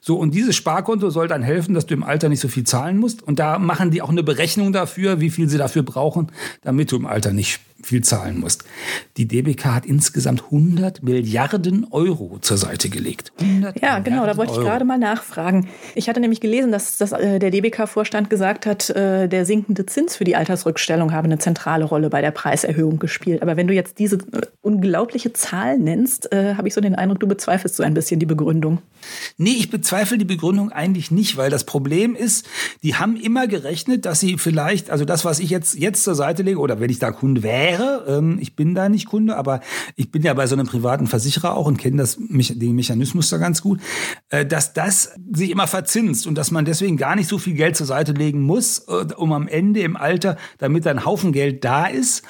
So, 0.00 0.16
und 0.16 0.34
dieses 0.34 0.56
Sparkonto 0.56 1.10
soll 1.10 1.28
dann 1.28 1.42
helfen, 1.42 1.74
dass 1.74 1.86
du 1.86 1.94
im 1.94 2.02
Alter 2.02 2.28
nicht 2.28 2.40
so 2.40 2.48
viel 2.48 2.64
zahlen 2.64 2.98
musst. 2.98 3.22
Und 3.22 3.38
da 3.38 3.58
machen 3.60 3.92
die 3.92 4.02
auch 4.02 4.10
eine 4.10 4.24
Berechnung 4.24 4.72
dafür, 4.72 5.20
wie 5.20 5.30
viel 5.30 5.48
sie 5.48 5.58
dafür 5.58 5.84
brauchen, 5.84 6.32
damit 6.62 6.90
du 6.90 6.96
im 6.96 7.06
Alter 7.06 7.32
nicht 7.32 7.60
viel 7.84 8.02
zahlen 8.02 8.38
musst. 8.38 8.64
Die 9.16 9.26
DBK 9.26 9.66
hat 9.66 9.86
insgesamt 9.86 10.44
100 10.44 11.02
Milliarden 11.02 11.86
Euro 11.90 12.38
zur 12.40 12.56
Seite 12.56 12.88
gelegt. 12.88 13.32
Ja, 13.80 13.98
genau, 13.98 14.26
da 14.26 14.36
wollte 14.36 14.52
ich 14.52 14.58
gerade 14.58 14.84
mal 14.84 14.98
nachfragen. 14.98 15.68
Ich 15.94 16.08
hatte 16.08 16.20
nämlich 16.20 16.40
gelesen, 16.40 16.72
dass, 16.72 16.98
dass 16.98 17.12
äh, 17.12 17.38
der 17.38 17.50
DBK-Vorstand 17.50 18.30
gesagt 18.30 18.66
hat, 18.66 18.90
äh, 18.90 19.28
der 19.28 19.44
sinkende 19.44 19.86
Zins 19.86 20.16
für 20.16 20.24
die 20.24 20.36
Altersrückstellung 20.36 21.12
habe 21.12 21.26
eine 21.26 21.38
zentrale 21.38 21.84
Rolle 21.84 22.10
bei 22.10 22.20
der 22.20 22.30
Preiserhöhung 22.30 22.98
gespielt. 22.98 23.42
Aber 23.42 23.56
wenn 23.56 23.66
du 23.66 23.74
jetzt 23.74 23.98
diese 23.98 24.16
äh, 24.16 24.42
unglaubliche 24.62 25.32
Zahl 25.32 25.78
nennst, 25.78 26.30
habe 26.32 26.68
ich 26.68 26.74
so 26.74 26.80
den 26.80 26.94
Eindruck, 26.94 27.20
du 27.20 27.26
bezweifelst 27.26 27.76
so 27.76 27.82
ein 27.82 27.94
bisschen 27.94 28.18
die 28.18 28.26
Begründung. 28.26 28.78
Nee, 29.36 29.56
ich 29.58 29.70
bezweifle 29.70 30.18
die 30.18 30.24
Begründung 30.24 30.72
eigentlich 30.72 31.10
nicht, 31.10 31.36
weil 31.36 31.50
das 31.50 31.64
Problem 31.64 32.14
ist, 32.14 32.46
die 32.82 32.94
haben 32.94 33.16
immer 33.16 33.46
gerechnet, 33.46 34.06
dass 34.06 34.20
sie 34.20 34.38
vielleicht, 34.38 34.90
also 34.90 35.04
das, 35.04 35.24
was 35.24 35.38
ich 35.38 35.50
jetzt, 35.50 35.74
jetzt 35.78 36.04
zur 36.04 36.14
Seite 36.14 36.42
lege, 36.42 36.58
oder 36.58 36.80
wenn 36.80 36.90
ich 36.90 36.98
da 36.98 37.10
Kunde 37.10 37.42
wäre, 37.42 37.73
ähm, 37.80 38.38
ich 38.40 38.56
bin 38.56 38.74
da 38.74 38.88
nicht 38.88 39.06
Kunde, 39.06 39.36
aber 39.36 39.60
ich 39.96 40.10
bin 40.10 40.22
ja 40.22 40.34
bei 40.34 40.46
so 40.46 40.54
einem 40.54 40.66
privaten 40.66 41.06
Versicherer 41.06 41.56
auch 41.56 41.66
und 41.66 41.78
kenne 41.78 41.98
das, 41.98 42.16
den 42.18 42.74
Mechanismus 42.74 43.30
da 43.30 43.38
ganz 43.38 43.62
gut, 43.62 43.80
äh, 44.30 44.44
dass 44.46 44.72
das 44.72 45.14
sich 45.32 45.50
immer 45.50 45.66
verzinst 45.66 46.26
und 46.26 46.36
dass 46.36 46.50
man 46.50 46.64
deswegen 46.64 46.96
gar 46.96 47.16
nicht 47.16 47.28
so 47.28 47.38
viel 47.38 47.54
Geld 47.54 47.76
zur 47.76 47.86
Seite 47.86 48.12
legen 48.12 48.42
muss, 48.42 48.80
äh, 48.88 49.06
um 49.16 49.32
am 49.32 49.48
Ende 49.48 49.80
im 49.80 49.96
Alter, 49.96 50.36
damit 50.58 50.86
ein 50.86 51.04
Haufen 51.04 51.32
Geld 51.32 51.64
da 51.64 51.86
ist 51.86 52.22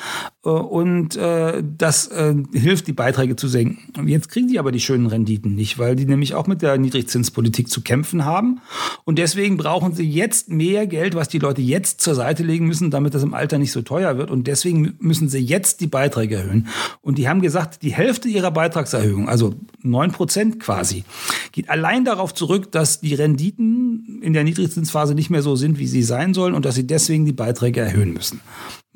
und 0.50 1.16
äh, 1.16 1.62
das 1.76 2.08
äh, 2.08 2.34
hilft, 2.52 2.86
die 2.86 2.92
Beiträge 2.92 3.36
zu 3.36 3.48
senken. 3.48 3.78
Und 3.98 4.08
jetzt 4.08 4.28
kriegen 4.28 4.48
die 4.48 4.58
aber 4.58 4.72
die 4.72 4.80
schönen 4.80 5.06
Renditen 5.06 5.54
nicht, 5.54 5.78
weil 5.78 5.96
die 5.96 6.04
nämlich 6.04 6.34
auch 6.34 6.46
mit 6.46 6.60
der 6.60 6.76
Niedrigzinspolitik 6.76 7.70
zu 7.70 7.80
kämpfen 7.80 8.24
haben. 8.24 8.60
Und 9.04 9.18
deswegen 9.18 9.56
brauchen 9.56 9.94
sie 9.94 10.08
jetzt 10.08 10.50
mehr 10.50 10.86
Geld, 10.86 11.14
was 11.14 11.28
die 11.28 11.38
Leute 11.38 11.62
jetzt 11.62 12.00
zur 12.00 12.14
Seite 12.14 12.42
legen 12.42 12.66
müssen, 12.66 12.90
damit 12.90 13.14
das 13.14 13.22
im 13.22 13.32
Alter 13.32 13.58
nicht 13.58 13.72
so 13.72 13.82
teuer 13.82 14.18
wird. 14.18 14.30
Und 14.30 14.46
deswegen 14.46 14.94
müssen 14.98 15.28
sie 15.28 15.38
jetzt 15.38 15.80
die 15.80 15.86
Beiträge 15.86 16.36
erhöhen. 16.36 16.68
Und 17.00 17.16
die 17.16 17.28
haben 17.28 17.40
gesagt, 17.40 17.82
die 17.82 17.94
Hälfte 17.94 18.28
ihrer 18.28 18.50
Beitragserhöhung, 18.50 19.28
also 19.28 19.54
neun 19.80 20.12
Prozent 20.12 20.60
quasi, 20.60 21.04
geht 21.52 21.70
allein 21.70 22.04
darauf 22.04 22.34
zurück, 22.34 22.70
dass 22.70 23.00
die 23.00 23.14
Renditen 23.14 23.93
in 24.20 24.32
der 24.32 24.44
Niedrigzinsphase 24.44 25.14
nicht 25.14 25.30
mehr 25.30 25.42
so 25.42 25.56
sind, 25.56 25.78
wie 25.78 25.86
sie 25.86 26.02
sein 26.02 26.34
sollen 26.34 26.54
und 26.54 26.64
dass 26.64 26.74
sie 26.74 26.86
deswegen 26.86 27.24
die 27.24 27.32
Beiträge 27.32 27.80
erhöhen 27.80 28.12
müssen. 28.12 28.40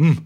Hm. 0.00 0.18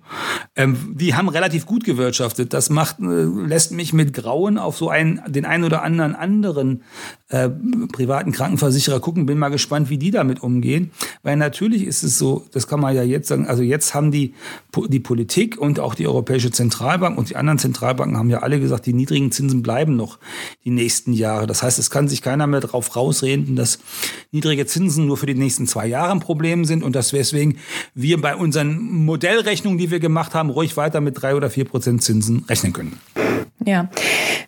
Ähm, 0.54 0.94
die 0.94 1.14
haben 1.14 1.30
relativ 1.30 1.64
gut 1.64 1.84
gewirtschaftet. 1.84 2.52
Das 2.52 2.68
macht, 2.68 3.00
äh, 3.00 3.24
lässt 3.24 3.72
mich 3.72 3.94
mit 3.94 4.12
Grauen 4.12 4.58
auf 4.58 4.76
so 4.76 4.90
einen, 4.90 5.22
den 5.26 5.46
einen 5.46 5.64
oder 5.64 5.82
anderen 5.82 6.14
anderen 6.14 6.82
äh, 7.28 7.48
privaten 7.90 8.32
Krankenversicherer 8.32 9.00
gucken. 9.00 9.24
Bin 9.24 9.38
mal 9.38 9.48
gespannt, 9.48 9.88
wie 9.88 9.96
die 9.96 10.10
damit 10.10 10.42
umgehen. 10.42 10.90
Weil 11.22 11.38
natürlich 11.38 11.86
ist 11.86 12.02
es 12.02 12.18
so, 12.18 12.44
das 12.52 12.66
kann 12.66 12.80
man 12.80 12.94
ja 12.94 13.02
jetzt 13.02 13.28
sagen, 13.28 13.46
also 13.46 13.62
jetzt 13.62 13.94
haben 13.94 14.10
die, 14.10 14.34
die 14.88 15.00
Politik 15.00 15.56
und 15.56 15.80
auch 15.80 15.94
die 15.94 16.06
Europäische 16.06 16.50
Zentralbank 16.50 17.16
und 17.16 17.30
die 17.30 17.36
anderen 17.36 17.58
Zentralbanken 17.58 18.18
haben 18.18 18.28
ja 18.28 18.40
alle 18.40 18.60
gesagt, 18.60 18.84
die 18.84 18.92
niedrigen 18.92 19.32
Zinsen 19.32 19.62
bleiben 19.62 19.96
noch 19.96 20.18
die 20.66 20.70
nächsten 20.70 21.14
Jahre. 21.14 21.46
Das 21.46 21.62
heißt, 21.62 21.78
es 21.78 21.88
kann 21.88 22.08
sich 22.08 22.20
keiner 22.20 22.46
mehr 22.46 22.60
darauf 22.60 22.94
rausreden, 22.94 23.56
dass 23.56 23.78
niedrige 24.32 24.61
Zinsen 24.66 25.06
nur 25.06 25.16
für 25.16 25.26
die 25.26 25.34
nächsten 25.34 25.66
zwei 25.66 25.86
Jahre 25.86 26.12
ein 26.12 26.20
Problem 26.20 26.64
sind 26.64 26.82
und 26.82 26.96
dass 26.96 27.10
deswegen 27.10 27.58
wir 27.94 28.20
bei 28.20 28.36
unseren 28.36 28.80
Modellrechnungen, 28.80 29.78
die 29.78 29.90
wir 29.90 30.00
gemacht 30.00 30.34
haben, 30.34 30.50
ruhig 30.50 30.76
weiter 30.76 31.00
mit 31.00 31.20
drei 31.20 31.34
oder 31.34 31.50
vier 31.50 31.64
Prozent 31.64 32.02
Zinsen 32.02 32.44
rechnen 32.48 32.72
können. 32.72 32.98
Ja, 33.64 33.88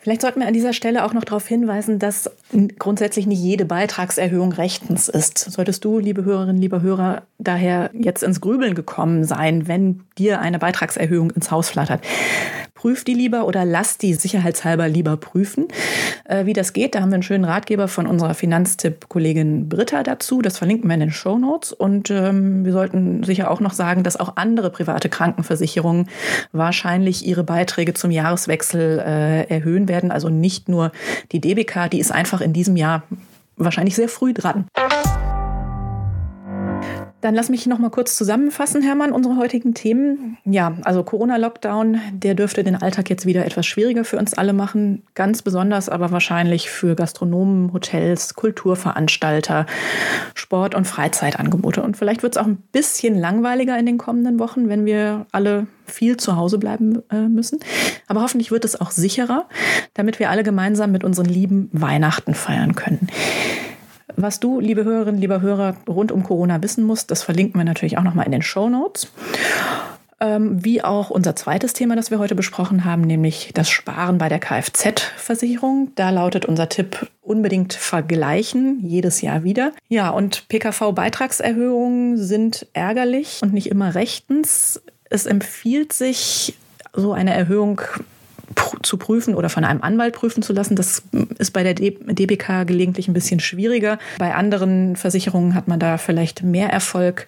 vielleicht 0.00 0.22
sollten 0.22 0.40
wir 0.40 0.48
an 0.48 0.55
dieser 0.55 0.72
Stelle 0.72 1.05
auch 1.05 1.12
noch 1.12 1.24
darauf 1.24 1.46
hinweisen, 1.46 1.98
dass 1.98 2.31
grundsätzlich 2.79 3.27
nicht 3.27 3.40
jede 3.40 3.64
Beitragserhöhung 3.64 4.53
rechtens 4.53 5.09
ist. 5.09 5.38
Solltest 5.38 5.85
du, 5.85 5.98
liebe 5.98 6.24
Hörerinnen, 6.24 6.61
lieber 6.61 6.83
Hörer, 6.83 7.22
daher 7.38 7.90
jetzt 7.92 8.22
ins 8.22 8.40
Grübeln 8.40 8.74
gekommen 8.74 9.24
sein, 9.24 9.68
wenn 9.68 10.00
dir 10.18 10.40
eine 10.40 10.59
Beitragserhöhung 10.59 11.31
ins 11.31 11.50
Haus 11.50 11.70
flattert 11.70 12.00
prüf 12.84 13.02
die 13.02 13.14
lieber 13.14 13.46
oder 13.46 13.64
lass 13.64 13.96
die 13.96 14.12
sicherheitshalber 14.12 14.88
lieber 14.88 15.16
prüfen. 15.16 15.68
Äh, 16.26 16.44
wie 16.44 16.52
das 16.52 16.74
geht, 16.74 16.94
da 16.94 17.00
haben 17.00 17.08
wir 17.08 17.14
einen 17.14 17.22
schönen 17.22 17.46
Ratgeber 17.46 17.88
von 17.88 18.06
unserer 18.06 18.34
Finanztipp-Kollegin 18.34 19.70
Britta 19.70 20.02
dazu. 20.02 20.42
Das 20.42 20.58
verlinken 20.58 20.90
wir 20.90 20.92
in 20.92 21.00
den 21.00 21.10
Show 21.10 21.38
Notes. 21.38 21.72
Und 21.72 22.10
ähm, 22.10 22.66
wir 22.66 22.74
sollten 22.74 23.22
sicher 23.22 23.50
auch 23.50 23.60
noch 23.60 23.72
sagen, 23.72 24.02
dass 24.02 24.20
auch 24.20 24.36
andere 24.36 24.68
private 24.68 25.08
Krankenversicherungen 25.08 26.10
wahrscheinlich 26.52 27.24
ihre 27.24 27.42
Beiträge 27.42 27.94
zum 27.94 28.10
Jahreswechsel 28.10 28.98
äh, 28.98 29.44
erhöhen 29.44 29.88
werden. 29.88 30.10
Also 30.10 30.28
nicht 30.28 30.68
nur 30.68 30.92
die 31.32 31.40
DBK, 31.40 31.88
die 31.90 32.00
ist 32.00 32.12
einfach 32.12 32.42
in 32.42 32.52
diesem 32.52 32.76
Jahr 32.76 33.04
wahrscheinlich 33.56 33.94
sehr 33.94 34.10
früh 34.10 34.34
dran. 34.34 34.66
Dann 37.24 37.34
lass 37.34 37.48
mich 37.48 37.66
noch 37.66 37.78
mal 37.78 37.88
kurz 37.88 38.16
zusammenfassen, 38.16 38.82
Hermann, 38.82 39.10
unsere 39.10 39.38
heutigen 39.38 39.72
Themen. 39.72 40.37
Ja, 40.44 40.76
also 40.82 41.02
Corona-Lockdown, 41.02 41.98
der 42.12 42.34
dürfte 42.34 42.62
den 42.62 42.76
Alltag 42.76 43.08
jetzt 43.08 43.24
wieder 43.24 43.46
etwas 43.46 43.64
schwieriger 43.64 44.04
für 44.04 44.18
uns 44.18 44.34
alle 44.34 44.52
machen. 44.52 45.04
Ganz 45.14 45.40
besonders 45.40 45.88
aber 45.88 46.10
wahrscheinlich 46.10 46.68
für 46.68 46.94
Gastronomen, 46.94 47.72
Hotels, 47.72 48.34
Kulturveranstalter, 48.34 49.64
Sport- 50.34 50.74
und 50.74 50.87
Freizeitangebote. 50.87 51.82
Und 51.82 51.96
vielleicht 51.96 52.22
wird 52.22 52.37
es 52.37 52.42
auch 52.42 52.46
ein 52.46 52.58
bisschen 52.72 53.18
langweiliger 53.18 53.78
in 53.78 53.87
den 53.87 53.96
kommenden 53.96 54.38
Wochen, 54.38 54.68
wenn 54.68 54.84
wir 54.84 55.24
alle 55.32 55.66
viel 55.87 56.18
zu 56.18 56.37
Hause 56.37 56.58
bleiben 56.58 57.02
äh, 57.10 57.26
müssen. 57.26 57.58
Aber 58.06 58.20
hoffentlich 58.20 58.50
wird 58.50 58.66
es 58.66 58.78
auch 58.78 58.90
sicherer, 58.90 59.48
damit 59.94 60.18
wir 60.18 60.28
alle 60.28 60.42
gemeinsam 60.42 60.92
mit 60.92 61.04
unseren 61.04 61.24
Lieben 61.24 61.70
Weihnachten 61.72 62.34
feiern 62.34 62.74
können. 62.74 63.08
Was 64.16 64.40
du, 64.40 64.60
liebe 64.60 64.84
Hörerinnen, 64.84 65.20
lieber 65.20 65.40
Hörer, 65.40 65.76
rund 65.88 66.12
um 66.12 66.22
Corona 66.22 66.62
wissen 66.62 66.84
musst, 66.84 67.10
das 67.10 67.22
verlinken 67.22 67.58
wir 67.58 67.64
natürlich 67.64 67.98
auch 67.98 68.02
nochmal 68.02 68.26
in 68.26 68.32
den 68.32 68.42
Show 68.42 68.68
Notes. 68.68 69.08
Ähm, 70.20 70.64
wie 70.64 70.82
auch 70.82 71.10
unser 71.10 71.34
zweites 71.34 71.72
Thema, 71.72 71.96
das 71.96 72.10
wir 72.10 72.18
heute 72.18 72.34
besprochen 72.34 72.84
haben, 72.84 73.02
nämlich 73.02 73.50
das 73.52 73.68
Sparen 73.68 74.18
bei 74.18 74.28
der 74.28 74.38
Kfz-Versicherung. 74.38 75.92
Da 75.96 76.10
lautet 76.10 76.44
unser 76.44 76.68
Tipp 76.68 77.08
unbedingt 77.20 77.72
vergleichen, 77.72 78.78
jedes 78.82 79.22
Jahr 79.22 79.42
wieder. 79.42 79.72
Ja, 79.88 80.10
und 80.10 80.48
PKV-Beitragserhöhungen 80.48 82.16
sind 82.16 82.66
ärgerlich 82.74 83.40
und 83.42 83.52
nicht 83.52 83.66
immer 83.66 83.94
rechtens. 83.94 84.80
Es 85.10 85.26
empfiehlt 85.26 85.92
sich, 85.92 86.54
so 86.96 87.12
eine 87.12 87.34
Erhöhung 87.34 87.80
zu 88.82 88.96
prüfen 88.96 89.34
oder 89.34 89.48
von 89.48 89.64
einem 89.64 89.82
Anwalt 89.82 90.14
prüfen 90.14 90.42
zu 90.42 90.52
lassen. 90.52 90.76
Das 90.76 91.02
ist 91.38 91.52
bei 91.52 91.62
der 91.62 91.74
DBK 91.74 92.66
gelegentlich 92.66 93.08
ein 93.08 93.14
bisschen 93.14 93.40
schwieriger. 93.40 93.98
Bei 94.18 94.34
anderen 94.34 94.96
Versicherungen 94.96 95.54
hat 95.54 95.68
man 95.68 95.80
da 95.80 95.98
vielleicht 95.98 96.42
mehr 96.42 96.70
Erfolg. 96.70 97.26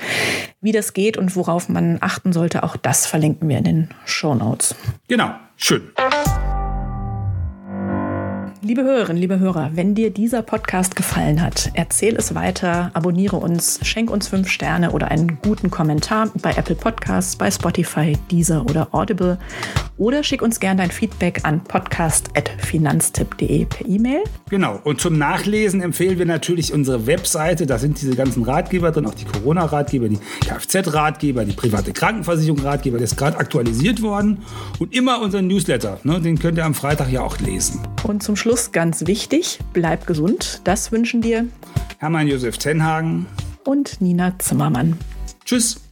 Wie 0.61 0.73
das 0.73 0.93
geht 0.93 1.17
und 1.17 1.37
worauf 1.37 1.69
man 1.69 1.99
achten 2.01 2.33
sollte, 2.33 2.63
auch 2.63 2.77
das 2.77 3.07
verlinken 3.07 3.49
wir 3.49 3.59
in 3.59 3.65
den 3.65 3.89
Show 4.05 4.35
Notes. 4.35 4.75
Genau, 5.09 5.31
schön. 5.57 5.83
Liebe 8.67 8.83
Hörerinnen, 8.83 9.23
liebe 9.23 9.39
Hörer, 9.39 9.71
wenn 9.75 9.95
dir 9.95 10.11
dieser 10.11 10.43
Podcast 10.43 10.97
gefallen 10.97 11.41
hat, 11.41 11.71
erzähl 11.75 12.17
es 12.17 12.35
weiter, 12.35 12.91
abonniere 12.95 13.37
uns, 13.37 13.79
schenk 13.85 14.11
uns 14.11 14.27
fünf 14.27 14.49
Sterne 14.49 14.91
oder 14.91 15.09
einen 15.09 15.39
guten 15.41 15.71
Kommentar 15.71 16.33
bei 16.43 16.51
Apple 16.51 16.75
Podcasts, 16.75 17.37
bei 17.37 17.49
Spotify, 17.49 18.19
Deezer 18.29 18.67
oder 18.69 18.93
Audible 18.93 19.39
oder 19.99 20.25
schick 20.25 20.43
uns 20.43 20.59
gerne 20.59 20.83
dein 20.83 20.91
Feedback 20.91 21.43
an 21.45 21.63
podcast.finanztipp.de 21.63 23.67
per 23.67 23.87
E-Mail. 23.87 24.25
Genau, 24.51 24.81
und 24.83 25.01
zum 25.01 25.17
Nachlesen 25.17 25.81
empfehlen 25.81 26.19
wir 26.19 26.27
natürlich 26.27 26.73
unsere 26.73 27.07
Webseite, 27.07 27.67
da 27.67 27.79
sind 27.79 28.01
diese 28.01 28.17
ganzen 28.17 28.43
Ratgeber 28.43 28.91
drin, 28.91 29.07
auch 29.07 29.15
die 29.15 29.27
Corona-Ratgeber, 29.27 30.09
die 30.09 30.19
Kfz-Ratgeber, 30.45 31.45
die 31.45 31.53
private 31.53 31.93
Krankenversicherung-Ratgeber, 31.93 32.99
der 32.99 33.05
ist 33.05 33.17
gerade 33.17 33.39
aktualisiert 33.39 34.03
worden 34.03 34.39
und 34.81 34.93
immer 34.93 35.21
unseren 35.21 35.47
Newsletter, 35.47 36.01
ne, 36.03 36.21
den 36.21 36.37
könnt 36.39 36.59
ihr 36.59 36.65
am 36.65 36.75
Freitag 36.75 37.13
ja 37.13 37.23
auch 37.23 37.39
lesen. 37.39 37.81
Und 38.03 38.23
zum 38.23 38.37
Schluss 38.37 38.56
Schluss 38.57 38.73
ganz 38.73 39.07
wichtig, 39.07 39.59
bleib 39.75 40.07
gesund. 40.07 40.63
Das 40.65 40.91
wünschen 40.91 41.21
dir 41.21 41.47
Hermann 41.99 42.27
Josef 42.27 42.57
Tenhagen 42.57 43.27
und 43.65 44.01
Nina 44.01 44.39
Zimmermann. 44.39 44.97
Tschüss. 45.45 45.86